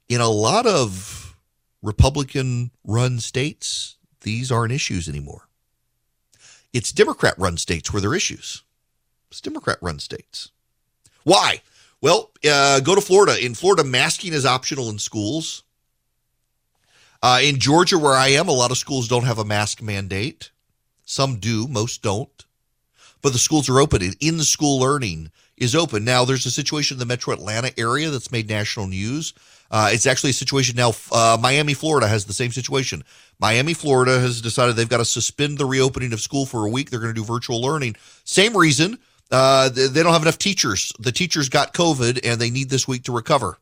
in 0.08 0.20
a 0.20 0.28
lot 0.28 0.66
of 0.66 1.36
Republican 1.82 2.70
run 2.84 3.20
states, 3.20 3.96
these 4.22 4.50
aren't 4.50 4.72
issues 4.72 5.08
anymore. 5.08 5.48
It's 6.72 6.90
Democrat 6.90 7.34
run 7.38 7.56
states 7.58 7.92
where 7.92 8.00
they're 8.00 8.14
issues. 8.14 8.62
It's 9.30 9.40
Democrat 9.40 9.78
run 9.80 9.98
states. 9.98 10.50
Why? 11.22 11.60
Well, 12.00 12.30
uh, 12.48 12.80
go 12.80 12.94
to 12.94 13.00
Florida. 13.00 13.44
In 13.44 13.54
Florida, 13.54 13.84
masking 13.84 14.32
is 14.32 14.46
optional 14.46 14.88
in 14.88 14.98
schools. 14.98 15.64
Uh, 17.22 17.40
in 17.42 17.58
Georgia, 17.58 17.98
where 17.98 18.14
I 18.14 18.28
am, 18.28 18.48
a 18.48 18.52
lot 18.52 18.70
of 18.70 18.78
schools 18.78 19.08
don't 19.08 19.24
have 19.24 19.38
a 19.38 19.44
mask 19.44 19.82
mandate. 19.82 20.50
Some 21.04 21.36
do, 21.36 21.66
most 21.66 22.02
don't. 22.02 22.44
But 23.20 23.32
the 23.32 23.38
schools 23.38 23.68
are 23.68 23.80
open. 23.80 24.02
And 24.02 24.16
in 24.20 24.38
school 24.40 24.78
learning 24.78 25.32
is 25.56 25.74
open. 25.74 26.04
Now, 26.04 26.24
there's 26.24 26.46
a 26.46 26.52
situation 26.52 26.94
in 26.94 26.98
the 27.00 27.06
metro 27.06 27.34
Atlanta 27.34 27.72
area 27.76 28.10
that's 28.10 28.30
made 28.30 28.48
national 28.48 28.86
news. 28.86 29.34
Uh, 29.70 29.90
it's 29.92 30.06
actually 30.06 30.30
a 30.30 30.34
situation 30.34 30.76
now. 30.76 30.92
Uh, 31.10 31.36
Miami, 31.40 31.74
Florida 31.74 32.06
has 32.06 32.26
the 32.26 32.32
same 32.32 32.52
situation. 32.52 33.02
Miami, 33.40 33.74
Florida 33.74 34.20
has 34.20 34.40
decided 34.40 34.76
they've 34.76 34.88
got 34.88 34.98
to 34.98 35.04
suspend 35.04 35.58
the 35.58 35.66
reopening 35.66 36.12
of 36.12 36.20
school 36.20 36.46
for 36.46 36.64
a 36.64 36.70
week. 36.70 36.90
They're 36.90 37.00
going 37.00 37.12
to 37.12 37.20
do 37.20 37.24
virtual 37.24 37.60
learning. 37.60 37.96
Same 38.22 38.56
reason 38.56 38.98
uh, 39.30 39.68
they 39.68 40.02
don't 40.02 40.12
have 40.12 40.22
enough 40.22 40.38
teachers. 40.38 40.92
The 40.98 41.12
teachers 41.12 41.48
got 41.48 41.74
COVID 41.74 42.20
and 42.24 42.40
they 42.40 42.50
need 42.50 42.70
this 42.70 42.88
week 42.88 43.04
to 43.04 43.12
recover. 43.12 43.58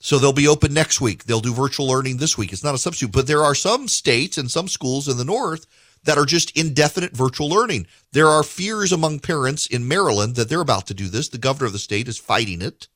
So 0.00 0.18
they'll 0.18 0.32
be 0.32 0.46
open 0.46 0.72
next 0.72 1.00
week. 1.00 1.24
They'll 1.24 1.40
do 1.40 1.52
virtual 1.52 1.88
learning 1.88 2.18
this 2.18 2.38
week. 2.38 2.52
It's 2.52 2.62
not 2.62 2.74
a 2.74 2.78
substitute, 2.78 3.12
but 3.12 3.26
there 3.26 3.42
are 3.42 3.54
some 3.54 3.88
states 3.88 4.38
and 4.38 4.50
some 4.50 4.68
schools 4.68 5.08
in 5.08 5.16
the 5.16 5.24
north 5.24 5.66
that 6.04 6.16
are 6.16 6.24
just 6.24 6.56
indefinite 6.56 7.16
virtual 7.16 7.48
learning. 7.48 7.88
There 8.12 8.28
are 8.28 8.44
fears 8.44 8.92
among 8.92 9.18
parents 9.18 9.66
in 9.66 9.88
Maryland 9.88 10.36
that 10.36 10.48
they're 10.48 10.60
about 10.60 10.86
to 10.86 10.94
do 10.94 11.08
this. 11.08 11.28
The 11.28 11.38
governor 11.38 11.66
of 11.66 11.72
the 11.72 11.80
state 11.80 12.06
is 12.06 12.16
fighting 12.16 12.62
it, 12.62 12.86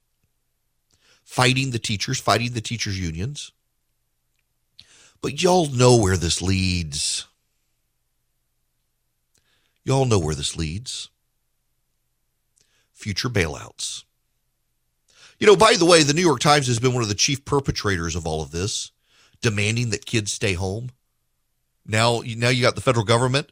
fighting 1.25 1.73
the 1.73 1.81
teachers, 1.81 2.21
fighting 2.21 2.53
the 2.53 2.61
teachers' 2.61 3.01
unions. 3.01 3.51
But 5.21 5.43
y'all 5.43 5.69
know 5.69 5.97
where 5.97 6.17
this 6.17 6.41
leads. 6.41 7.27
Y'all 9.85 10.05
know 10.05 10.19
where 10.19 10.35
this 10.35 10.57
leads. 10.57 11.11
Future 12.93 13.29
bailouts. 13.29 14.05
You 15.39 15.47
know, 15.47 15.57
by 15.57 15.75
the 15.75 15.87
way, 15.87 16.05
the 16.05 16.15
New 16.15 16.23
York 16.23 16.41
Times 16.41 16.69
has 16.69 16.79
been 16.79 16.95
one 16.95 17.03
of 17.03 17.09
the 17.09 17.17
chief 17.17 17.45
perpetrators 17.45 18.15
of 18.15 18.27
all 18.27 18.43
of 18.43 18.53
this, 18.53 18.93
demanding 19.41 19.91
that 19.91 20.07
kids 20.07 20.33
stay 20.33 20.53
home. 20.53 20.91
Now, 21.85 22.23
now 22.25 22.49
you 22.49 22.63
got 22.63 22.77
the 22.77 22.81
federal 22.81 23.05
government, 23.05 23.51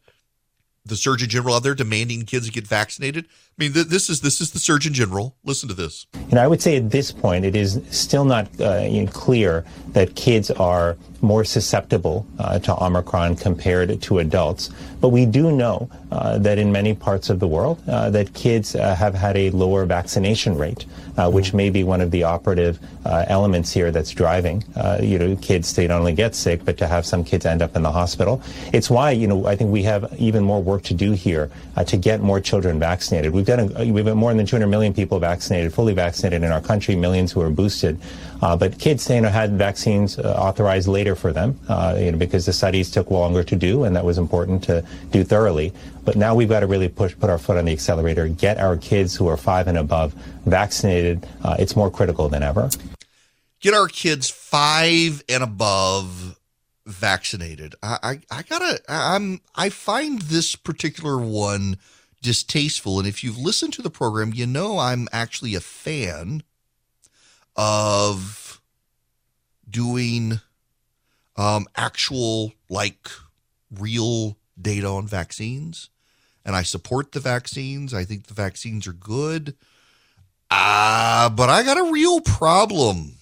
the 0.84 0.94
Surgeon 0.94 1.28
General 1.28 1.56
out 1.56 1.64
there 1.64 1.74
demanding 1.74 2.26
kids 2.26 2.48
get 2.50 2.66
vaccinated. 2.66 3.26
I 3.60 3.64
mean, 3.64 3.74
th- 3.74 3.88
this 3.88 4.08
is 4.08 4.22
this 4.22 4.40
is 4.40 4.52
the 4.52 4.58
Surgeon 4.58 4.94
General. 4.94 5.36
Listen 5.44 5.68
to 5.68 5.74
this. 5.74 6.06
And 6.14 6.38
I 6.38 6.48
would 6.48 6.62
say 6.62 6.78
at 6.78 6.90
this 6.90 7.12
point, 7.12 7.44
it 7.44 7.54
is 7.54 7.78
still 7.90 8.24
not 8.24 8.48
uh, 8.58 8.88
clear 9.12 9.66
that 9.92 10.14
kids 10.14 10.50
are 10.52 10.96
more 11.22 11.44
susceptible 11.44 12.26
uh, 12.38 12.58
to 12.60 12.82
Omicron 12.82 13.36
compared 13.36 14.00
to 14.00 14.18
adults. 14.18 14.70
But 15.00 15.10
we 15.10 15.26
do 15.26 15.52
know 15.52 15.90
uh, 16.10 16.38
that 16.38 16.58
in 16.58 16.72
many 16.72 16.94
parts 16.94 17.30
of 17.30 17.40
the 17.40 17.48
world, 17.48 17.82
uh, 17.88 18.10
that 18.10 18.32
kids 18.34 18.74
uh, 18.74 18.94
have 18.94 19.14
had 19.14 19.36
a 19.36 19.50
lower 19.50 19.84
vaccination 19.84 20.56
rate, 20.56 20.86
uh, 21.16 21.30
which 21.30 21.52
may 21.52 21.70
be 21.70 21.84
one 21.84 22.00
of 22.00 22.10
the 22.10 22.24
operative 22.24 22.78
uh, 23.04 23.24
elements 23.28 23.72
here 23.72 23.90
that's 23.90 24.10
driving, 24.10 24.64
you 25.00 25.18
know, 25.18 25.36
kids 25.36 25.72
to 25.74 25.86
not 25.86 25.98
only 25.98 26.12
get 26.12 26.34
sick, 26.34 26.64
but 26.64 26.76
to 26.78 26.86
have 26.86 27.06
some 27.06 27.24
kids 27.24 27.46
end 27.46 27.62
up 27.62 27.76
in 27.76 27.82
the 27.82 27.92
hospital. 27.92 28.42
It's 28.72 28.90
why, 28.90 29.10
you 29.12 29.26
know, 29.26 29.46
I 29.46 29.56
think 29.56 29.70
we 29.70 29.82
have 29.84 30.12
even 30.18 30.44
more 30.44 30.62
work 30.62 30.82
to 30.84 30.94
do 30.94 31.12
here 31.12 31.50
to 31.86 31.96
get 31.96 32.20
more 32.20 32.40
children 32.40 32.78
vaccinated. 32.78 33.32
We've 33.32 33.46
got 33.56 33.80
a, 33.80 33.92
we've 33.92 34.04
got 34.04 34.16
more 34.16 34.32
than 34.32 34.46
200 34.46 34.66
million 34.66 34.94
people 34.94 35.18
vaccinated, 35.18 35.74
fully 35.74 35.92
vaccinated 35.92 36.42
in 36.42 36.52
our 36.52 36.60
country, 36.60 36.94
millions 36.94 37.32
who 37.32 37.40
are 37.40 37.50
boosted. 37.50 38.00
Uh, 38.42 38.56
but 38.56 38.78
kids, 38.78 39.08
you 39.10 39.20
know, 39.20 39.28
had 39.28 39.58
vaccines 39.58 40.18
uh, 40.18 40.34
authorized 40.38 40.88
later 40.88 41.14
for 41.14 41.32
them, 41.32 41.58
uh, 41.68 41.96
you 41.98 42.12
know, 42.12 42.18
because 42.18 42.46
the 42.46 42.52
studies 42.52 42.90
took 42.90 43.10
longer 43.10 43.42
to 43.42 43.56
do, 43.56 43.84
and 43.84 43.94
that 43.96 44.04
was 44.04 44.18
important 44.18 44.62
to 44.64 44.84
do 45.10 45.24
thoroughly. 45.24 45.72
But 46.04 46.16
now 46.16 46.34
we've 46.34 46.48
got 46.48 46.60
to 46.60 46.66
really 46.66 46.88
push, 46.88 47.14
put 47.18 47.28
our 47.28 47.38
foot 47.38 47.56
on 47.56 47.64
the 47.66 47.72
accelerator, 47.72 48.28
get 48.28 48.58
our 48.58 48.76
kids 48.76 49.14
who 49.14 49.26
are 49.26 49.36
five 49.36 49.68
and 49.68 49.76
above 49.76 50.14
vaccinated. 50.46 51.26
Uh, 51.44 51.56
it's 51.58 51.76
more 51.76 51.90
critical 51.90 52.28
than 52.28 52.42
ever. 52.42 52.70
Get 53.60 53.74
our 53.74 53.88
kids 53.88 54.30
five 54.30 55.22
and 55.28 55.42
above 55.42 56.38
vaccinated. 56.86 57.74
I, 57.82 57.98
I, 58.02 58.38
I 58.38 58.42
gotta, 58.42 58.80
I'm, 58.88 59.40
I 59.54 59.68
find 59.68 60.22
this 60.22 60.56
particular 60.56 61.18
one 61.18 61.76
distasteful. 62.22 62.98
And 62.98 63.08
if 63.08 63.24
you've 63.24 63.38
listened 63.38 63.72
to 63.74 63.82
the 63.82 63.90
program, 63.90 64.32
you 64.34 64.46
know 64.46 64.78
I'm 64.78 65.08
actually 65.12 65.54
a 65.54 65.60
fan 65.60 66.42
of 67.56 68.60
doing 69.68 70.40
um, 71.36 71.66
actual 71.76 72.52
like 72.68 73.08
real 73.70 74.36
data 74.60 74.86
on 74.86 75.06
vaccines, 75.06 75.90
and 76.44 76.56
I 76.56 76.62
support 76.62 77.12
the 77.12 77.20
vaccines. 77.20 77.94
I 77.94 78.04
think 78.04 78.26
the 78.26 78.34
vaccines 78.34 78.86
are 78.86 78.92
good. 78.92 79.56
Uh, 80.50 81.30
but 81.30 81.48
I 81.48 81.62
got 81.62 81.78
a 81.78 81.92
real 81.92 82.20
problem 82.20 83.12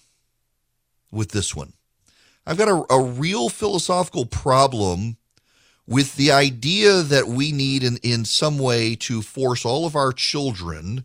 with 1.11 1.30
this 1.30 1.54
one. 1.54 1.74
I've 2.46 2.56
got 2.56 2.68
a, 2.68 2.94
a 2.94 3.02
real 3.02 3.50
philosophical 3.50 4.24
problem 4.24 5.18
with 5.88 6.16
the 6.16 6.31
idea 6.31 7.01
that 7.01 7.27
we 7.27 7.51
need 7.51 7.83
in, 7.83 7.96
in 8.03 8.22
some 8.22 8.59
way 8.59 8.94
to 8.94 9.22
force 9.22 9.64
all 9.64 9.87
of 9.87 9.96
our 9.96 10.12
children 10.12 11.03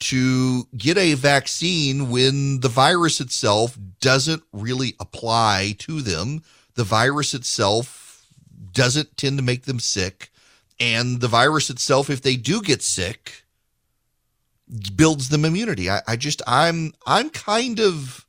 to 0.00 0.64
get 0.76 0.98
a 0.98 1.14
vaccine 1.14 2.10
when 2.10 2.58
the 2.58 2.68
virus 2.68 3.20
itself 3.20 3.78
doesn't 4.00 4.42
really 4.52 4.96
apply 4.98 5.76
to 5.78 6.02
them. 6.02 6.42
The 6.74 6.82
virus 6.82 7.32
itself 7.32 8.26
doesn't 8.72 9.16
tend 9.16 9.38
to 9.38 9.44
make 9.44 9.66
them 9.66 9.78
sick. 9.78 10.30
And 10.80 11.20
the 11.20 11.28
virus 11.28 11.70
itself, 11.70 12.10
if 12.10 12.20
they 12.20 12.34
do 12.34 12.60
get 12.60 12.82
sick, 12.82 13.44
builds 14.96 15.28
them 15.28 15.44
immunity. 15.44 15.88
I, 15.90 16.00
I 16.08 16.16
just 16.16 16.42
I'm 16.44 16.92
I'm 17.06 17.30
kind 17.30 17.78
of 17.78 18.26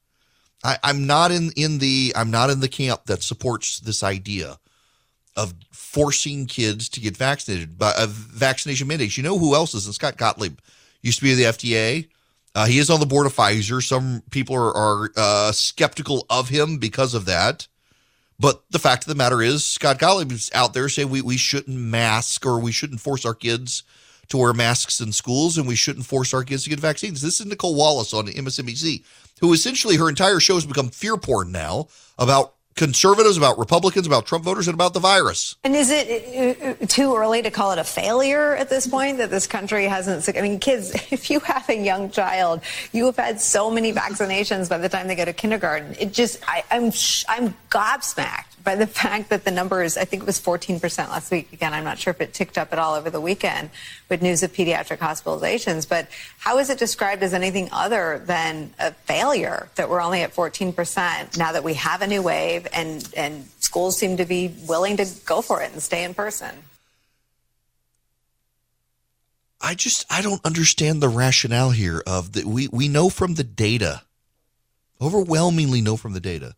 I, 0.64 0.78
I'm 0.84 1.08
not 1.08 1.32
in 1.32 1.52
in 1.56 1.80
the 1.80 2.14
I'm 2.16 2.30
not 2.30 2.52
in 2.52 2.60
the 2.60 2.68
camp 2.68 3.06
that 3.06 3.24
supports 3.24 3.80
this 3.80 4.04
idea 4.04 4.60
of 5.40 5.54
forcing 5.72 6.46
kids 6.46 6.90
to 6.90 7.00
get 7.00 7.16
vaccinated 7.16 7.78
by 7.78 7.92
uh, 7.98 8.08
vaccination 8.10 8.88
mandates. 8.88 9.18
You 9.18 9.24
know 9.24 9.40
who 9.40 9.56
else 9.56 9.74
is? 9.74 9.86
And 9.86 9.96
Scott 9.96 10.18
Gottlieb 10.18 10.60
used 11.02 11.20
to 11.20 11.26
be 11.26 11.34
the 11.34 11.44
FDA. 11.44 12.10
Uh, 12.54 12.66
he 12.66 12.78
is 12.78 12.90
on 12.90 13.00
the 13.00 13.06
board 13.06 13.26
of 13.26 13.34
Pfizer. 13.34 13.82
Some 13.82 14.22
people 14.32 14.56
are, 14.56 14.76
are 14.76 15.10
uh, 15.16 15.52
skeptical 15.52 16.26
of 16.30 16.50
him 16.50 16.78
because 16.78 17.14
of 17.14 17.26
that. 17.26 17.68
But 18.38 18.64
the 18.70 18.80
fact 18.80 19.04
of 19.04 19.10
the 19.10 19.16
matter 19.16 19.42
is, 19.42 19.66
Scott 19.66 19.98
Gottlieb 20.00 20.32
is 20.32 20.50
out 20.54 20.74
there 20.74 20.90
saying 20.90 21.10
we, 21.10 21.22
we 21.22 21.38
shouldn't 21.38 21.78
mask 21.78 22.46
or 22.46 22.60
we 22.60 22.72
shouldn't 22.72 23.02
force 23.02 23.26
our 23.26 23.34
kids 23.34 23.84
to 24.30 24.38
wear 24.38 24.54
masks 24.54 25.02
in 25.02 25.12
schools 25.12 25.58
and 25.58 25.68
we 25.68 25.76
shouldn't 25.76 26.06
force 26.06 26.34
our 26.34 26.44
kids 26.44 26.64
to 26.64 26.70
get 26.70 26.80
vaccines. 26.80 27.22
This 27.22 27.40
is 27.40 27.46
Nicolle 27.46 27.76
Wallace 27.76 28.14
on 28.14 28.28
MSNBC, 28.28 29.04
who 29.42 29.54
essentially 29.54 29.96
her 29.98 30.08
entire 30.10 30.40
show 30.40 30.54
has 30.56 30.66
become 30.66 30.90
fear 30.90 31.18
porn 31.18 31.52
now 31.52 31.88
about 32.18 32.54
conservatives, 32.80 33.36
about 33.36 33.60
Republicans, 33.60 34.08
about 34.08 34.26
Trump 34.26 34.46
voters, 34.46 34.70
and 34.70 34.74
about 34.74 34.94
the 34.94 35.02
virus. 35.02 35.58
And 35.66 35.76
is 35.76 35.90
it 35.92 36.82
uh, 36.82 36.86
too 36.88 37.14
early 37.14 37.42
to 37.42 37.52
call 37.52 37.74
it 37.74 37.78
a 37.78 37.84
failure 37.84 38.56
at 38.56 38.70
this 38.70 38.88
point 38.88 39.18
that 39.18 39.30
this 39.30 39.48
country 39.48 39.84
hasn't? 39.84 40.36
I 40.38 40.42
mean, 40.42 40.60
kids, 40.60 40.92
if 41.12 41.30
you 41.30 41.42
have 41.42 41.68
a 41.68 41.78
young 41.78 42.10
child, 42.10 42.62
you 42.94 43.06
have 43.08 43.18
had 43.18 43.42
so 43.42 43.70
many 43.70 43.92
vaccinations 43.92 44.70
by 44.70 44.78
the 44.78 44.88
time 44.88 45.10
they 45.10 45.16
go 45.16 45.26
to 45.26 45.34
kindergarten. 45.34 45.94
It 46.00 46.14
just, 46.14 46.40
I, 46.48 46.64
I'm, 46.72 46.94
I'm 47.28 47.54
gobsmacked 47.70 48.49
by 48.64 48.76
the 48.76 48.88
fact 48.88 49.30
that 49.30 49.46
the 49.46 49.52
numbers, 49.52 49.98
I 49.98 50.06
think 50.06 50.24
it 50.24 50.26
was 50.26 50.40
14% 50.40 51.10
last 51.10 51.32
week. 51.32 51.52
Again, 51.54 51.74
I'm 51.74 51.84
not 51.84 51.98
sure 51.98 52.12
if 52.12 52.22
it 52.22 52.34
ticked 52.34 52.58
up 52.58 52.74
at 52.74 52.80
all 52.80 52.96
over 52.96 53.10
the 53.10 53.22
weekend 53.22 53.70
with 54.10 54.22
news 54.22 54.44
of 54.44 54.54
pediatric 54.54 54.98
hospitalizations. 54.98 55.88
But 55.88 56.08
how 56.38 56.58
is 56.58 56.70
it 56.70 56.78
described 56.78 57.24
as 57.24 57.34
anything 57.34 57.70
other 57.72 58.22
than 58.26 58.74
a 58.80 58.92
failure 58.92 59.70
that 59.76 59.90
we're 59.90 60.02
only 60.02 60.22
at 60.22 60.34
14% 60.34 61.38
now 61.38 61.52
that 61.52 61.64
we 61.64 61.76
have 61.76 62.02
a 62.02 62.08
new 62.08 62.22
wave 62.22 62.68
and, 62.74 63.08
and 63.16 63.46
schools 63.60 63.98
seem 63.98 64.18
to 64.18 64.26
be 64.26 64.54
willing 64.68 64.98
to 64.98 65.06
go 65.26 65.42
for 65.42 65.62
it 65.62 65.72
and 65.72 65.82
stay 65.82 66.04
in 66.04 66.14
person? 66.14 66.56
I 69.62 69.76
just 69.76 70.06
I 70.10 70.22
don't 70.22 70.44
understand 70.46 71.02
the 71.02 71.10
rationale 71.10 71.72
here 71.72 72.02
of 72.08 72.32
that 72.34 72.46
we 72.46 72.70
we 72.70 72.88
know 72.88 73.10
from 73.10 73.36
the 73.36 73.44
data 73.44 74.04
overwhelmingly 75.02 75.82
know 75.82 75.98
from 75.98 76.14
the 76.14 76.20
data 76.20 76.56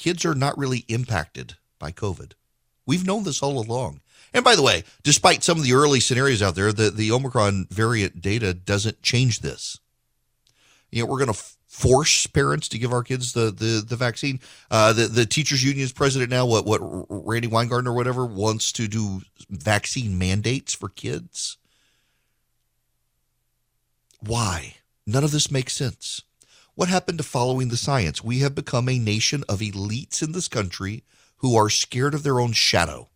kids 0.00 0.24
are 0.24 0.34
not 0.34 0.56
really 0.56 0.86
impacted 0.88 1.56
by 1.78 1.92
COVID. 1.92 2.32
We've 2.86 3.06
known 3.06 3.24
this 3.24 3.42
all 3.42 3.60
along. 3.60 4.00
And 4.32 4.42
by 4.42 4.56
the 4.56 4.62
way, 4.62 4.84
despite 5.02 5.44
some 5.44 5.58
of 5.58 5.64
the 5.64 5.74
early 5.74 6.00
scenarios 6.00 6.40
out 6.40 6.54
there, 6.54 6.72
the, 6.72 6.90
the 6.90 7.12
Omicron 7.12 7.66
variant 7.70 8.22
data 8.22 8.54
doesn't 8.54 9.02
change 9.02 9.40
this. 9.40 9.78
You 10.90 11.02
know, 11.02 11.10
we're 11.10 11.18
going 11.18 11.32
to 11.32 11.42
force 11.66 12.26
parents 12.26 12.68
to 12.68 12.78
give 12.78 12.92
our 12.92 13.02
kids 13.02 13.32
the 13.32 13.50
the, 13.50 13.84
the 13.86 13.94
vaccine. 13.94 14.40
Uh, 14.70 14.92
the 14.92 15.06
the 15.06 15.26
teachers 15.26 15.62
union's 15.62 15.92
president 15.92 16.30
now, 16.30 16.46
what 16.46 16.66
what 16.66 16.80
Randi 16.82 17.46
Weingarten 17.46 17.86
or 17.86 17.94
whatever 17.94 18.26
wants 18.26 18.72
to 18.72 18.88
do 18.88 19.20
vaccine 19.48 20.18
mandates 20.18 20.74
for 20.74 20.88
kids. 20.88 21.58
Why? 24.20 24.76
None 25.06 25.24
of 25.24 25.30
this 25.30 25.50
makes 25.50 25.74
sense. 25.74 26.22
What 26.80 26.88
happened 26.88 27.18
to 27.18 27.24
following 27.24 27.68
the 27.68 27.76
science? 27.76 28.24
We 28.24 28.38
have 28.38 28.54
become 28.54 28.88
a 28.88 28.98
nation 28.98 29.44
of 29.50 29.58
elites 29.58 30.22
in 30.22 30.32
this 30.32 30.48
country 30.48 31.04
who 31.36 31.54
are 31.54 31.68
scared 31.68 32.14
of 32.14 32.22
their 32.22 32.40
own 32.40 32.52
shadow. 32.52 33.10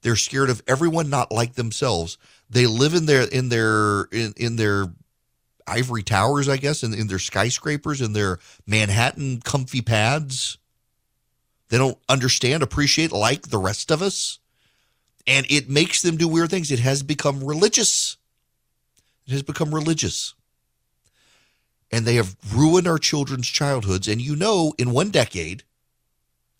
They're 0.00 0.16
scared 0.16 0.48
of 0.48 0.62
everyone 0.66 1.10
not 1.10 1.30
like 1.30 1.52
themselves. 1.52 2.16
They 2.48 2.66
live 2.66 2.94
in 2.94 3.04
their 3.04 3.28
in 3.28 3.50
their 3.50 4.04
in, 4.04 4.32
in 4.38 4.56
their 4.56 4.86
ivory 5.66 6.02
towers, 6.02 6.48
I 6.48 6.56
guess, 6.56 6.82
in, 6.82 6.94
in 6.94 7.08
their 7.08 7.18
skyscrapers, 7.18 8.00
in 8.00 8.14
their 8.14 8.38
Manhattan 8.66 9.42
comfy 9.42 9.82
pads. 9.82 10.56
They 11.68 11.76
don't 11.76 11.98
understand, 12.08 12.62
appreciate, 12.62 13.12
like 13.12 13.48
the 13.48 13.58
rest 13.58 13.90
of 13.90 14.00
us. 14.00 14.38
And 15.26 15.44
it 15.50 15.68
makes 15.68 16.00
them 16.00 16.16
do 16.16 16.26
weird 16.26 16.48
things. 16.48 16.72
It 16.72 16.78
has 16.78 17.02
become 17.02 17.44
religious. 17.44 18.16
It 19.26 19.32
has 19.32 19.42
become 19.42 19.74
religious 19.74 20.32
and 21.94 22.04
they 22.04 22.16
have 22.16 22.34
ruined 22.52 22.88
our 22.88 22.98
children's 22.98 23.46
childhoods. 23.46 24.08
And 24.08 24.20
you 24.20 24.34
know, 24.34 24.74
in 24.78 24.90
one 24.90 25.10
decade, 25.10 25.62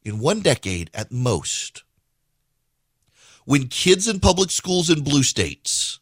in 0.05 0.21
one 0.21 0.41
decade 0.41 0.93
at 0.95 1.11
most, 1.11 1.83
when 3.45 3.67
kids 3.67 4.07
in 4.07 4.21
public 4.21 4.53
schools 4.53 4.89
in 4.89 5.03
blue 5.03 5.25
states 5.25 5.99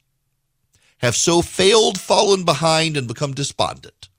have 0.99 1.16
so 1.16 1.40
failed, 1.40 1.99
fallen 1.99 2.45
behind, 2.45 2.95
and 2.95 3.09
become 3.09 3.33
despondent, 3.33 4.11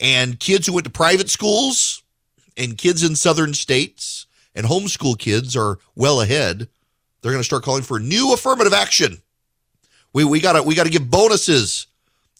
and 0.00 0.40
kids 0.40 0.66
who 0.66 0.72
went 0.72 0.86
to 0.86 0.90
private 0.90 1.30
schools 1.30 2.02
and 2.56 2.76
kids 2.76 3.04
in 3.04 3.14
southern 3.14 3.54
states 3.54 4.26
and 4.56 4.66
homeschool 4.66 5.16
kids 5.16 5.56
are 5.56 5.78
well 5.94 6.20
ahead, 6.20 6.68
they're 7.22 7.32
going 7.32 7.40
to 7.40 7.44
start 7.44 7.62
calling 7.62 7.84
for 7.84 8.00
new 8.00 8.34
affirmative 8.34 8.72
action. 8.72 9.18
We, 10.12 10.24
we 10.24 10.40
got 10.40 10.54
to 10.54 10.64
we 10.64 10.74
got 10.74 10.84
to 10.84 10.90
give 10.90 11.08
bonuses 11.08 11.86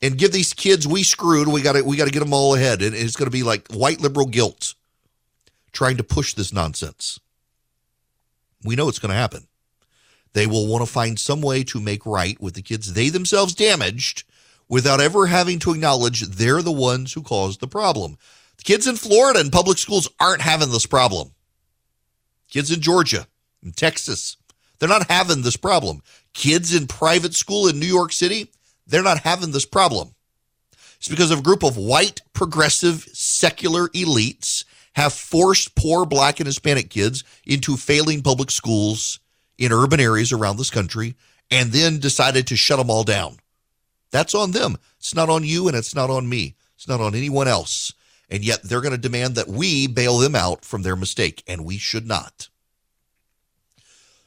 and 0.02 0.18
give 0.18 0.32
these 0.32 0.52
kids 0.52 0.87
we 0.87 1.02
screwed. 1.02 1.48
We 1.48 1.62
got 1.62 1.72
to 1.72 1.82
we 1.82 1.96
got 1.96 2.06
to 2.06 2.11
get 2.11 2.20
them 2.20 2.32
all 2.32 2.54
ahead, 2.54 2.82
and 2.82 2.94
it's 2.94 3.16
going 3.16 3.26
to 3.26 3.37
be 3.37 3.42
like 3.42 3.68
white 3.68 4.00
liberal 4.00 4.26
guilt 4.26 4.74
trying 5.72 5.96
to 5.96 6.04
push 6.04 6.34
this 6.34 6.52
nonsense. 6.52 7.20
We 8.64 8.76
know 8.76 8.88
it's 8.88 8.98
going 8.98 9.11
to 9.11 9.16
happen. 9.16 9.46
They 10.32 10.46
will 10.46 10.66
want 10.66 10.84
to 10.84 10.92
find 10.92 11.18
some 11.18 11.40
way 11.40 11.64
to 11.64 11.80
make 11.80 12.04
right 12.04 12.40
with 12.40 12.54
the 12.54 12.62
kids 12.62 12.92
they 12.92 13.08
themselves 13.08 13.54
damaged 13.54 14.24
without 14.68 15.00
ever 15.00 15.26
having 15.26 15.58
to 15.61 15.72
acknowledge 15.72 16.22
they're 16.22 16.62
the 16.62 16.72
ones 16.72 17.12
who 17.12 17.22
caused 17.22 17.61
the 17.61 17.68
problem. 17.68 18.18
The 18.58 18.64
kids 18.64 18.87
in 18.87 18.96
Florida 18.96 19.40
and 19.40 19.52
public 19.52 19.78
schools 19.78 20.08
aren't 20.20 20.42
having 20.42 20.70
this 20.70 20.87
problem. 20.87 21.32
Kids 22.50 22.70
in 22.70 22.80
Georgia 22.80 23.26
and 23.62 23.76
Texas, 23.76 24.37
they're 24.78 24.88
not 24.88 25.11
having 25.11 25.42
this 25.42 25.56
problem. 25.56 26.02
Kids 26.34 26.74
in 26.74 26.87
private 26.87 27.34
school 27.34 27.68
in 27.68 27.78
New 27.78 27.87
York 27.87 28.12
City, 28.12 28.50
they're 28.88 29.03
not 29.03 29.20
having 29.20 29.53
this 29.53 29.66
problem. 29.66 30.14
It's 30.96 31.09
because 31.09 31.31
of 31.31 31.40
a 31.40 31.42
group 31.42 31.62
of 31.62 31.77
white, 31.77 32.22
progressive, 32.33 33.07
secular 33.12 33.88
elites 33.90 34.64
have 34.94 35.12
forced 35.12 35.77
poor 35.77 36.05
black 36.05 36.40
and 36.40 36.46
Hispanic 36.46 36.90
kids 36.90 37.22
into 37.46 37.77
failing 37.77 38.22
public 38.22 38.51
schools 38.51 39.20
in 39.57 39.72
urban 39.72 40.01
areas 40.01 40.33
around 40.33 40.57
this 40.57 40.70
country 40.70 41.14
and 41.51 41.70
then 41.70 42.01
decided 42.01 42.48
to 42.48 42.57
shut 42.57 42.79
them 42.79 42.90
all 42.90 43.05
down. 43.05 43.37
That's 44.11 44.35
on 44.35 44.51
them. 44.51 44.77
It's 44.98 45.14
not 45.14 45.29
on 45.29 45.44
you 45.44 45.68
and 45.68 45.77
it's 45.77 45.94
not 45.94 46.11
on 46.11 46.29
me. 46.29 46.57
It's 46.74 46.88
not 46.88 47.01
on 47.01 47.14
anyone 47.14 47.46
else. 47.46 47.92
And 48.31 48.44
yet 48.44 48.62
they're 48.62 48.81
going 48.81 48.92
to 48.92 48.98
demand 48.98 49.37
that 49.37 49.48
we 49.48 49.87
bail 49.87 50.18
them 50.18 50.35
out 50.35 50.64
from 50.64 50.83
their 50.83 50.96
mistake, 50.96 51.42
and 51.46 51.64
we 51.64 51.79
should 51.79 52.07
not. 52.07 52.48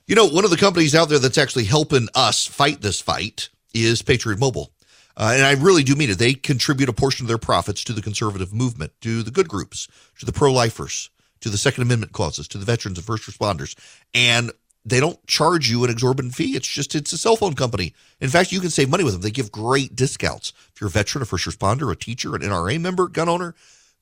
You 0.08 0.15
know, 0.15 0.28
one 0.28 0.43
of 0.43 0.50
the 0.50 0.58
companies 0.58 0.95
out 0.95 1.08
there 1.10 1.19
that's 1.19 1.38
actually 1.38 1.65
helping 1.65 2.08
us 2.15 2.45
fight 2.45 2.82
this 2.82 3.00
fight 3.00 3.50
is 3.73 4.01
Patriot 4.01 4.39
Mobile. 4.39 4.71
Uh, 5.17 5.34
and 5.36 5.43
I 5.43 5.53
really 5.53 5.84
do 5.84 5.95
mean 5.95 6.10
it. 6.10 6.17
They 6.17 6.34
contribute 6.34 6.89
a 6.89 6.93
portion 6.93 7.25
of 7.25 7.27
their 7.27 7.38
profits 7.38 7.84
to 7.84 7.93
the 7.93 8.01
conservative 8.01 8.53
movement, 8.53 8.93
to 9.01 9.23
the 9.23 9.31
good 9.31 9.47
groups, 9.47 9.88
to 10.19 10.25
the 10.25 10.31
pro 10.31 10.51
lifers, 10.51 11.10
to 11.41 11.49
the 11.49 11.57
Second 11.57 11.84
Amendment 11.84 12.13
causes, 12.13 12.47
to 12.49 12.57
the 12.57 12.65
veterans 12.65 12.97
and 12.97 13.05
first 13.05 13.29
responders. 13.29 13.75
And 14.13 14.51
they 14.86 14.99
don't 14.99 15.26
charge 15.28 15.69
you 15.69 15.84
an 15.84 15.89
exorbitant 15.89 16.34
fee. 16.34 16.55
It's 16.55 16.67
just, 16.67 16.95
it's 16.95 17.13
a 17.13 17.17
cell 17.17 17.36
phone 17.36 17.53
company. 17.53 17.93
In 18.19 18.30
fact, 18.30 18.51
you 18.51 18.59
can 18.59 18.69
save 18.69 18.89
money 18.89 19.03
with 19.03 19.13
them. 19.13 19.22
They 19.22 19.32
give 19.32 19.51
great 19.51 19.95
discounts. 19.95 20.53
If 20.74 20.82
you're 20.82 20.88
a 20.88 20.91
veteran, 20.91 21.22
a 21.22 21.26
first 21.26 21.45
responder, 21.45 21.91
a 21.91 21.95
teacher, 21.95 22.36
an 22.36 22.41
NRA 22.41 22.80
member, 22.80 23.07
gun 23.07 23.30
owner, 23.30 23.53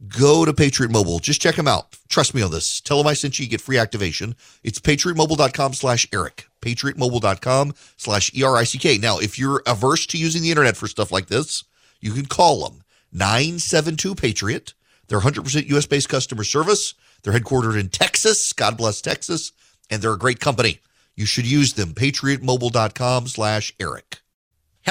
go 0.07 0.45
to 0.45 0.53
Patriot 0.53 0.91
Mobile. 0.91 1.19
Just 1.19 1.41
check 1.41 1.55
them 1.55 1.67
out. 1.67 1.97
Trust 2.07 2.33
me 2.33 2.41
on 2.41 2.51
this. 2.51 2.81
Tell 2.81 2.97
them 2.97 3.07
I 3.07 3.13
sent 3.13 3.37
you. 3.37 3.45
You 3.45 3.51
get 3.51 3.61
free 3.61 3.77
activation. 3.77 4.35
It's 4.63 4.79
patriotmobile.com 4.79 5.73
slash 5.73 6.07
Erick. 6.13 6.47
Patriotmobile.com 6.61 7.73
slash 7.97 8.31
E-R-I-C-K. 8.33 8.97
Now, 8.97 9.19
if 9.19 9.37
you're 9.37 9.61
averse 9.65 10.05
to 10.07 10.17
using 10.17 10.41
the 10.41 10.51
internet 10.51 10.77
for 10.77 10.87
stuff 10.87 11.11
like 11.11 11.27
this, 11.27 11.63
you 12.01 12.13
can 12.13 12.25
call 12.25 12.69
them 12.69 12.83
972-PATRIOT. 13.15 14.73
They're 15.07 15.19
100% 15.19 15.67
U.S.-based 15.69 16.07
customer 16.07 16.43
service. 16.43 16.93
They're 17.23 17.33
headquartered 17.33 17.79
in 17.79 17.89
Texas. 17.89 18.53
God 18.53 18.77
bless 18.77 19.01
Texas. 19.01 19.51
And 19.89 20.01
they're 20.01 20.13
a 20.13 20.19
great 20.19 20.39
company. 20.39 20.79
You 21.15 21.25
should 21.25 21.47
use 21.47 21.73
them. 21.73 21.93
PatriotMobile.com 21.93 23.27
slash 23.27 23.73
Erick. 23.79 24.19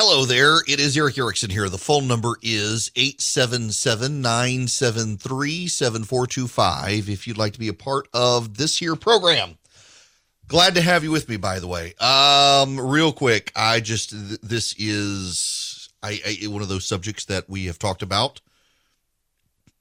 Hello 0.00 0.24
there. 0.24 0.58
It 0.68 0.78
is 0.78 0.96
Erick 0.96 1.18
Erickson 1.18 1.50
here. 1.50 1.68
The 1.68 1.76
phone 1.76 2.06
number 2.06 2.34
is 2.40 2.92
877 2.94 4.22
973 4.22 5.66
7425 5.66 7.08
if 7.08 7.26
you'd 7.26 7.36
like 7.36 7.54
to 7.54 7.58
be 7.58 7.66
a 7.66 7.72
part 7.72 8.06
of 8.14 8.58
this 8.58 8.78
here 8.78 8.94
program. 8.94 9.58
Glad 10.46 10.76
to 10.76 10.82
have 10.82 11.02
you 11.02 11.10
with 11.10 11.28
me, 11.28 11.36
by 11.36 11.58
the 11.58 11.66
way. 11.66 11.94
Um, 11.94 12.78
real 12.78 13.10
quick, 13.10 13.50
I 13.56 13.80
just, 13.80 14.10
th- 14.10 14.40
this 14.40 14.72
is 14.78 15.88
I, 16.00 16.20
I, 16.24 16.46
one 16.46 16.62
of 16.62 16.68
those 16.68 16.86
subjects 16.86 17.24
that 17.24 17.50
we 17.50 17.66
have 17.66 17.80
talked 17.80 18.02
about 18.02 18.40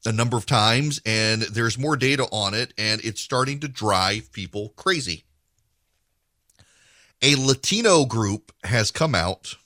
a 0.03 0.11
number 0.11 0.35
of 0.35 0.47
times, 0.47 0.99
and 1.05 1.43
there's 1.43 1.77
more 1.77 1.95
data 1.95 2.23
on 2.31 2.55
it, 2.55 2.73
and 2.75 3.05
it's 3.05 3.21
starting 3.21 3.59
to 3.59 3.67
drive 3.67 4.31
people 4.31 4.73
crazy. 4.77 5.25
A 7.21 7.35
Latino 7.35 8.05
group 8.05 8.51
has 8.63 8.89
come 8.89 9.13
out 9.13 9.57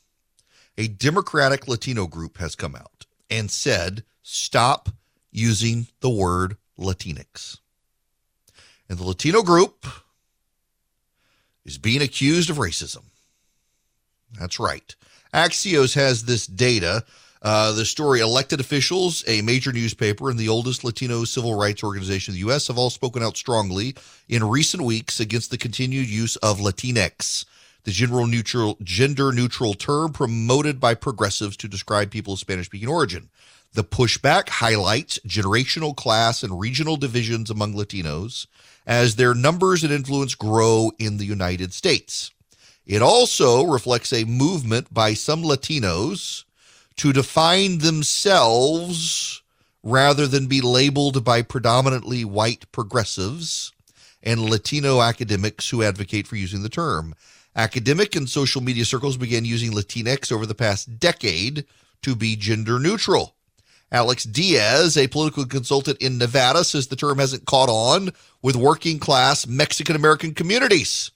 a 0.81 0.87
Democratic 0.87 1.67
Latino 1.67 2.07
group 2.07 2.39
has 2.39 2.55
come 2.55 2.75
out 2.75 3.05
and 3.29 3.51
said, 3.51 4.03
stop 4.23 4.89
using 5.31 5.85
the 5.99 6.09
word 6.09 6.57
Latinx. 6.75 7.59
And 8.89 8.97
the 8.97 9.03
Latino 9.03 9.43
group 9.43 9.85
is 11.63 11.77
being 11.77 12.01
accused 12.01 12.49
of 12.49 12.57
racism. 12.57 13.03
That's 14.39 14.59
right. 14.59 14.95
Axios 15.31 15.93
has 15.93 16.23
this 16.23 16.47
data. 16.47 17.05
Uh, 17.43 17.73
the 17.73 17.85
story 17.85 18.19
elected 18.19 18.59
officials, 18.59 19.23
a 19.27 19.43
major 19.43 19.71
newspaper, 19.71 20.31
and 20.31 20.39
the 20.39 20.49
oldest 20.49 20.83
Latino 20.83 21.25
civil 21.25 21.53
rights 21.53 21.83
organization 21.83 22.31
in 22.31 22.37
the 22.37 22.47
U.S. 22.47 22.69
have 22.69 22.79
all 22.79 22.89
spoken 22.89 23.21
out 23.21 23.37
strongly 23.37 23.93
in 24.27 24.43
recent 24.43 24.81
weeks 24.81 25.19
against 25.19 25.51
the 25.51 25.59
continued 25.59 26.09
use 26.09 26.37
of 26.37 26.57
Latinx 26.57 27.45
the 27.83 27.91
general 27.91 28.27
neutral, 28.27 28.77
gender 28.83 29.31
neutral 29.31 29.73
term 29.73 30.11
promoted 30.11 30.79
by 30.79 30.93
progressives 30.93 31.57
to 31.57 31.67
describe 31.67 32.11
people 32.11 32.33
of 32.33 32.39
Spanish 32.39 32.67
speaking 32.67 32.89
origin. 32.89 33.29
The 33.73 33.83
pushback 33.83 34.49
highlights 34.49 35.19
generational 35.19 35.95
class 35.95 36.43
and 36.43 36.59
regional 36.59 36.97
divisions 36.97 37.49
among 37.49 37.73
Latinos 37.73 38.47
as 38.85 39.15
their 39.15 39.33
numbers 39.33 39.83
and 39.83 39.93
influence 39.93 40.35
grow 40.35 40.91
in 40.99 41.17
the 41.17 41.25
United 41.25 41.73
States. 41.73 42.31
It 42.85 43.01
also 43.01 43.63
reflects 43.63 44.11
a 44.11 44.25
movement 44.25 44.93
by 44.93 45.13
some 45.13 45.43
Latinos 45.43 46.43
to 46.97 47.13
define 47.13 47.77
themselves 47.77 49.41
rather 49.83 50.27
than 50.27 50.47
be 50.47 50.61
labeled 50.61 51.23
by 51.23 51.41
predominantly 51.41 52.25
white 52.25 52.69
progressives 52.71 53.71
and 54.21 54.49
Latino 54.49 55.01
academics 55.01 55.69
who 55.69 55.83
advocate 55.83 56.27
for 56.27 56.35
using 56.35 56.61
the 56.61 56.69
term. 56.69 57.15
Academic 57.55 58.15
and 58.15 58.29
social 58.29 58.61
media 58.61 58.85
circles 58.85 59.17
began 59.17 59.45
using 59.45 59.71
Latinx 59.71 60.31
over 60.31 60.45
the 60.45 60.55
past 60.55 60.99
decade 60.99 61.65
to 62.01 62.15
be 62.15 62.35
gender 62.35 62.79
neutral. 62.79 63.35
Alex 63.91 64.23
Diaz, 64.23 64.95
a 64.95 65.07
political 65.07 65.45
consultant 65.45 65.97
in 66.01 66.17
Nevada, 66.17 66.63
says 66.63 66.87
the 66.87 66.95
term 66.95 67.19
hasn't 67.19 67.45
caught 67.45 67.67
on 67.67 68.11
with 68.41 68.55
working 68.55 68.99
class 68.99 69.45
Mexican 69.45 69.97
American 69.97 70.33
communities. 70.33 71.11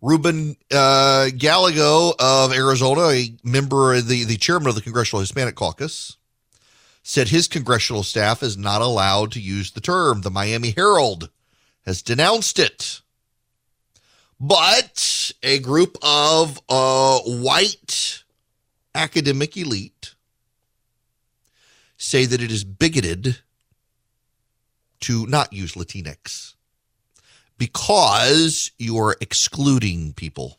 Ruben 0.00 0.56
uh, 0.72 1.28
Gallego 1.36 2.14
of 2.18 2.52
Arizona, 2.52 3.08
a 3.08 3.34
member, 3.42 4.00
the, 4.00 4.24
the 4.24 4.36
chairman 4.36 4.68
of 4.68 4.76
the 4.76 4.80
Congressional 4.80 5.20
Hispanic 5.20 5.56
Caucus, 5.56 6.16
said 7.02 7.28
his 7.28 7.48
congressional 7.48 8.02
staff 8.02 8.42
is 8.42 8.56
not 8.56 8.80
allowed 8.80 9.32
to 9.32 9.40
use 9.40 9.72
the 9.72 9.80
term. 9.80 10.20
The 10.22 10.30
Miami 10.30 10.70
Herald 10.70 11.30
has 11.84 12.00
denounced 12.00 12.58
it. 12.58 13.00
But 14.40 15.32
a 15.42 15.58
group 15.58 15.96
of 16.02 16.60
uh, 16.68 17.18
white 17.20 18.22
academic 18.94 19.56
elite 19.56 20.14
say 21.96 22.24
that 22.24 22.40
it 22.40 22.50
is 22.50 22.62
bigoted 22.62 23.38
to 25.00 25.26
not 25.26 25.52
use 25.52 25.74
Latinx 25.74 26.54
because 27.56 28.70
you 28.78 28.96
are 28.98 29.16
excluding 29.20 30.12
people. 30.12 30.58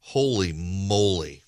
Holy 0.00 0.52
moly. 0.52 1.42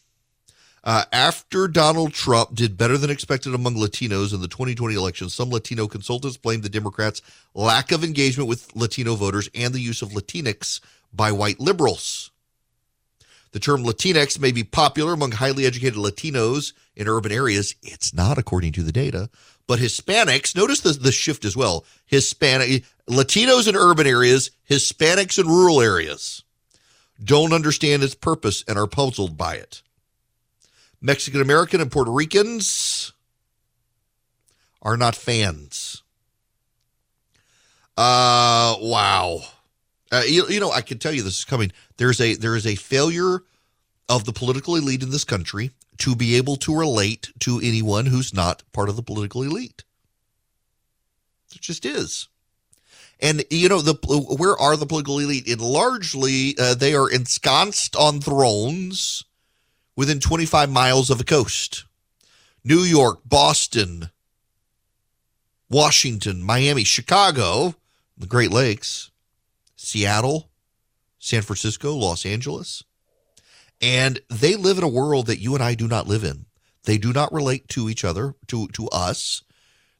Uh, 0.89 1.05
after 1.13 1.69
Donald 1.69 2.15
Trump 2.15 2.55
did 2.55 2.79
better 2.79 2.97
than 2.97 3.11
expected 3.11 3.55
among 3.55 3.75
Latinos 3.75 4.33
in 4.33 4.41
the 4.41 4.49
2020 4.49 4.95
election, 4.95 5.29
some 5.29 5.51
Latino 5.51 5.87
consultants 5.87 6.39
blamed 6.39 6.63
the 6.63 6.71
Democrats' 6.71 7.21
lack 7.53 7.93
of 7.93 8.03
engagement 8.03 8.49
with 8.49 8.75
Latino 8.75 9.15
voters 9.15 9.51
and 9.55 9.75
the 9.75 9.83
use 9.83 10.01
of 10.01 10.13
Latinx 10.13 10.81
by 11.13 11.31
white 11.31 11.61
liberals. 11.61 12.31
The 13.53 13.61
term 13.61 13.85
Latinx 13.85 14.41
may 14.41 14.51
be 14.51 14.65
popular 14.65 15.13
among 15.13 15.33
highly 15.33 15.67
educated 15.67 15.99
Latinos 15.99 16.73
in 16.97 17.07
urban 17.07 17.33
areas. 17.33 17.75
It's 17.83 18.15
not, 18.15 18.39
according 18.39 18.73
to 18.73 18.83
the 18.83 18.91
data. 18.91 19.29
But 19.67 19.81
Hispanics, 19.81 20.57
notice 20.57 20.81
the, 20.81 20.93
the 20.93 21.13
shift 21.13 21.45
as 21.45 21.55
well. 21.55 21.85
Hispanic 22.07 22.83
Latinos 23.07 23.69
in 23.69 23.77
urban 23.77 24.07
areas, 24.07 24.53
Hispanics 24.71 25.39
in 25.39 25.49
rural 25.49 25.83
areas 25.83 26.45
don't 27.23 27.53
understand 27.53 28.03
its 28.03 28.15
purpose 28.15 28.65
and 28.67 28.79
are 28.79 28.87
puzzled 28.87 29.37
by 29.37 29.57
it. 29.57 29.83
Mexican 31.01 31.41
American 31.41 31.81
and 31.81 31.91
Puerto 31.91 32.11
Ricans 32.11 33.13
are 34.83 34.97
not 34.97 35.15
fans. 35.15 36.03
Uh, 37.97 38.77
wow. 38.81 39.41
Uh, 40.11 40.23
you, 40.27 40.47
you 40.49 40.61
know, 40.61 40.71
I 40.71 40.81
can 40.81 40.99
tell 40.99 41.13
you 41.13 41.23
this 41.23 41.41
is 41.41 41.45
coming. 41.45 41.73
There's 41.97 42.21
a 42.21 42.35
there 42.35 42.57
is 42.57 42.67
a 42.67 42.77
failure 42.77 43.41
of 44.09 44.25
the 44.25 44.33
political 44.33 44.77
elite 44.77 45.03
in 45.03 45.11
this 45.11 45.25
country 45.25 45.73
to 45.99 46.15
be 46.15 46.37
able 46.37 46.57
to 46.57 46.77
relate 46.77 47.33
to 47.41 47.61
anyone 47.63 48.07
who's 48.07 48.33
not 48.33 48.63
part 48.73 48.89
of 48.89 48.97
the 48.97 49.03
political 49.03 49.43
elite. 49.43 49.85
It 51.55 51.61
just 51.61 51.85
is. 51.85 52.29
And 53.21 53.45
you 53.51 53.69
know 53.69 53.83
the 53.83 53.95
where 54.39 54.57
are 54.57 54.77
the 54.77 54.87
political 54.87 55.19
elite? 55.19 55.49
It 55.49 55.59
largely 55.59 56.55
uh, 56.59 56.75
they 56.75 56.95
are 56.95 57.11
ensconced 57.11 57.97
on 57.97 58.21
thrones 58.21 59.25
within 59.99 60.21
25 60.21 60.71
miles 60.71 61.11
of 61.11 61.19
the 61.19 61.25
coast. 61.25 61.85
New 62.63 62.83
York, 62.83 63.19
Boston, 63.27 64.11
Washington, 65.69 66.41
Miami, 66.41 66.85
Chicago, 66.85 67.75
the 68.17 68.29
Great 68.29 68.53
Lakes, 68.53 69.11
Seattle, 69.75 70.51
San 71.19 71.43
Francisco, 71.43 71.95
Los 71.95 72.25
Angeles. 72.25 72.85
And 73.81 74.21
they 74.31 74.55
live 74.55 74.79
in 74.79 74.85
a 74.85 74.89
world 74.89 75.27
that 75.27 75.41
you 75.41 75.57
and 75.57 75.65
I 75.65 75.75
do 75.75 75.89
not 75.89 76.07
live 76.07 76.23
in. 76.23 76.47
They 76.85 76.97
do 76.97 77.13
not 77.13 77.33
relate 77.33 77.67
to 77.71 77.89
each 77.89 78.05
other, 78.05 78.37
to, 78.47 78.69
to 78.69 78.89
us. 78.91 79.43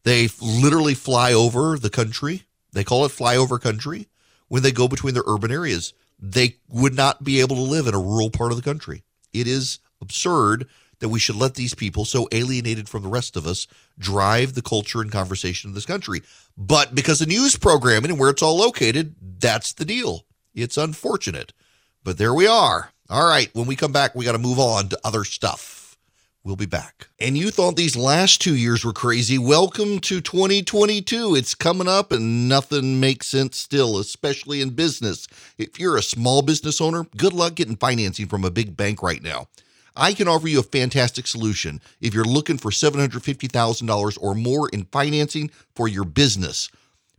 They 0.05 0.29
literally 0.41 0.95
fly 0.95 1.33
over 1.33 1.77
the 1.77 1.91
country. 1.91 2.45
They 2.73 2.85
call 2.85 3.05
it 3.05 3.11
flyover 3.11 3.61
country 3.61 4.07
when 4.47 4.63
they 4.63 4.71
go 4.71 4.87
between 4.87 5.15
their 5.15 5.25
urban 5.27 5.51
areas. 5.51 5.93
They 6.21 6.59
would 6.69 6.95
not 6.95 7.25
be 7.25 7.41
able 7.41 7.57
to 7.57 7.63
live 7.63 7.89
in 7.89 7.95
a 7.95 8.01
rural 8.01 8.31
part 8.31 8.53
of 8.53 8.57
the 8.57 8.63
country. 8.63 9.03
It 9.33 9.49
is 9.49 9.81
absurd 10.01 10.69
that 11.01 11.09
we 11.09 11.19
should 11.19 11.37
let 11.37 11.55
these 11.55 11.75
people, 11.75 12.05
so 12.05 12.29
alienated 12.33 12.89
from 12.89 13.03
the 13.03 13.09
rest 13.09 13.37
of 13.37 13.47
us, 13.47 13.67
drive 13.99 14.55
the 14.55 14.63
culture 14.63 15.01
and 15.01 15.13
conversation 15.13 15.71
of 15.71 15.75
this 15.75 15.87
country. 15.87 16.23
But 16.57 16.95
because 16.95 17.21
of 17.21 17.29
news 17.29 17.57
programming 17.57 18.11
and 18.11 18.19
where 18.19 18.31
it's 18.31 18.43
all 18.43 18.57
located, 18.57 19.15
that's 19.39 19.73
the 19.73 19.85
deal. 19.85 20.25
It's 20.55 20.77
unfortunate. 20.77 21.53
But 22.03 22.19
there 22.19 22.35
we 22.35 22.47
are. 22.47 22.91
All 23.09 23.29
right. 23.29 23.49
When 23.55 23.67
we 23.67 23.77
come 23.77 23.93
back, 23.93 24.15
we 24.15 24.25
got 24.25 24.33
to 24.33 24.39
move 24.39 24.59
on 24.59 24.89
to 24.89 24.99
other 25.05 25.25
stuff. 25.25 25.97
We'll 26.45 26.57
be 26.57 26.67
back. 26.67 27.09
And 27.21 27.37
you 27.37 27.51
thought 27.51 27.77
these 27.77 27.97
last 27.97 28.41
two 28.41 28.55
years 28.57 28.85
were 28.85 28.93
crazy. 28.93 29.39
Welcome 29.39 29.99
to 30.01 30.21
2022. 30.21 31.35
It's 31.35 31.55
coming 31.55 31.89
up 31.89 32.11
and 32.11 32.49
nothing 32.49 33.01
makes 33.01 33.27
sense 33.27 33.59
still, 33.59 33.99
especially 33.99 34.63
in 34.63 34.71
business. 34.71 35.29
If 35.59 35.79
you're 35.79 35.97
a 35.97 36.03
small 36.03 36.43
business 36.43 36.81
owner, 36.81 37.05
good 37.17 37.33
luck 37.33 37.57
getting 37.57 37.77
financing 37.77 38.27
from 38.27 38.45
a 38.45 38.51
big 38.51 38.77
bank 38.77 39.03
right 39.03 39.23
now. 39.23 39.49
I 39.99 40.15
can 40.15 40.29
offer 40.29 40.47
you 40.47 40.61
a 40.61 40.63
fantastic 40.63 41.27
solution 41.27 41.81
if 42.01 42.15
you're 42.15 42.25
looking 42.25 42.57
for 42.57 42.71
$750,000 42.71 44.19
or 44.21 44.35
more 44.37 44.69
in 44.69 44.85
financing 44.85 45.51
for 45.75 45.89
your 45.89 46.05
business. 46.05 46.71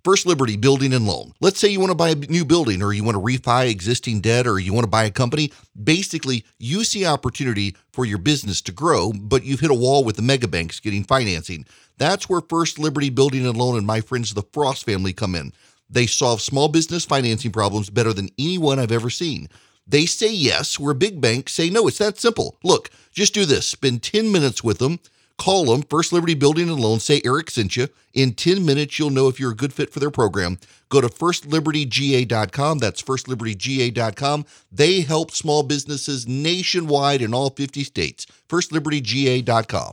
First 0.06 0.26
Liberty 0.26 0.56
Building 0.56 0.94
and 0.94 1.06
Loan. 1.06 1.34
Let's 1.42 1.60
say 1.60 1.68
you 1.68 1.82
want 1.82 1.92
to 1.92 1.96
buy 1.96 2.12
a 2.12 2.16
new 2.16 2.46
building 2.46 2.82
or 2.82 2.94
you 2.94 3.04
want 3.04 3.16
to 3.16 3.22
refi 3.22 3.70
existing 3.70 4.22
debt 4.22 4.48
or 4.48 4.58
you 4.58 4.72
want 4.72 4.86
to 4.86 4.90
buy 4.90 5.04
a 5.04 5.12
company. 5.12 5.52
Basically, 5.84 6.46
you 6.58 6.86
see 6.86 7.06
opportunity 7.06 7.76
for 7.92 8.06
your 8.06 8.18
business 8.18 8.62
to 8.62 8.72
grow, 8.72 9.12
but 9.12 9.44
you've 9.44 9.60
hit 9.60 9.72
a 9.72 9.76
wall 9.76 10.06
with 10.06 10.16
the 10.16 10.22
mega 10.22 10.48
banks 10.48 10.80
getting 10.80 11.04
financing. 11.04 11.66
That's 11.98 12.30
where 12.30 12.40
First 12.40 12.80
Liberty 12.80 13.10
Building 13.10 13.46
and 13.46 13.58
Loan 13.58 13.78
and 13.78 13.86
my 13.86 14.00
friends 14.00 14.34
the 14.34 14.44
Frost 14.54 14.86
family 14.86 15.12
come 15.12 15.36
in. 15.36 15.52
They 15.90 16.06
solve 16.06 16.40
small 16.40 16.70
business 16.70 17.04
financing 17.04 17.52
problems 17.52 17.90
better 17.90 18.14
than 18.14 18.30
anyone 18.40 18.80
I've 18.80 18.94
ever 18.94 19.10
seen. 19.10 19.50
They 19.90 20.06
say 20.06 20.32
yes, 20.32 20.80
where 20.80 20.94
big 20.94 21.20
banks 21.20 21.54
say 21.54 21.72
no. 21.72 21.88
It's 21.88 21.98
that 21.98 22.20
simple. 22.20 22.58
Look, 22.64 22.92
just 23.12 23.34
do 23.34 23.44
this. 23.44 23.66
Spend 23.68 24.04
10 24.04 24.32
minutes 24.32 24.64
with 24.64 24.78
them. 24.78 25.00
Call 25.40 25.66
them, 25.66 25.82
First 25.82 26.14
Liberty 26.14 26.36
Building 26.36 26.70
and 26.70 26.80
Loan, 26.80 27.00
say 27.00 27.22
Erick 27.26 27.50
sent 27.50 27.76
you. 27.78 27.88
In 28.14 28.34
10 28.34 28.66
minutes, 28.66 29.00
you'll 29.00 29.10
know 29.10 29.30
if 29.30 29.40
you're 29.40 29.52
a 29.52 29.56
good 29.56 29.74
fit 29.74 29.90
for 29.92 30.00
their 30.00 30.12
program. 30.12 30.60
Go 30.90 31.00
to 31.02 31.08
firstlibertyga.com. 31.08 32.80
That's 32.80 33.02
firstlibertyga.com. 33.02 34.46
They 34.72 35.02
help 35.02 35.32
small 35.32 35.64
businesses 35.64 36.28
nationwide 36.28 37.22
in 37.22 37.34
all 37.34 37.50
50 37.50 37.84
states. 37.86 38.28
Firstlibertyga.com. 38.50 39.88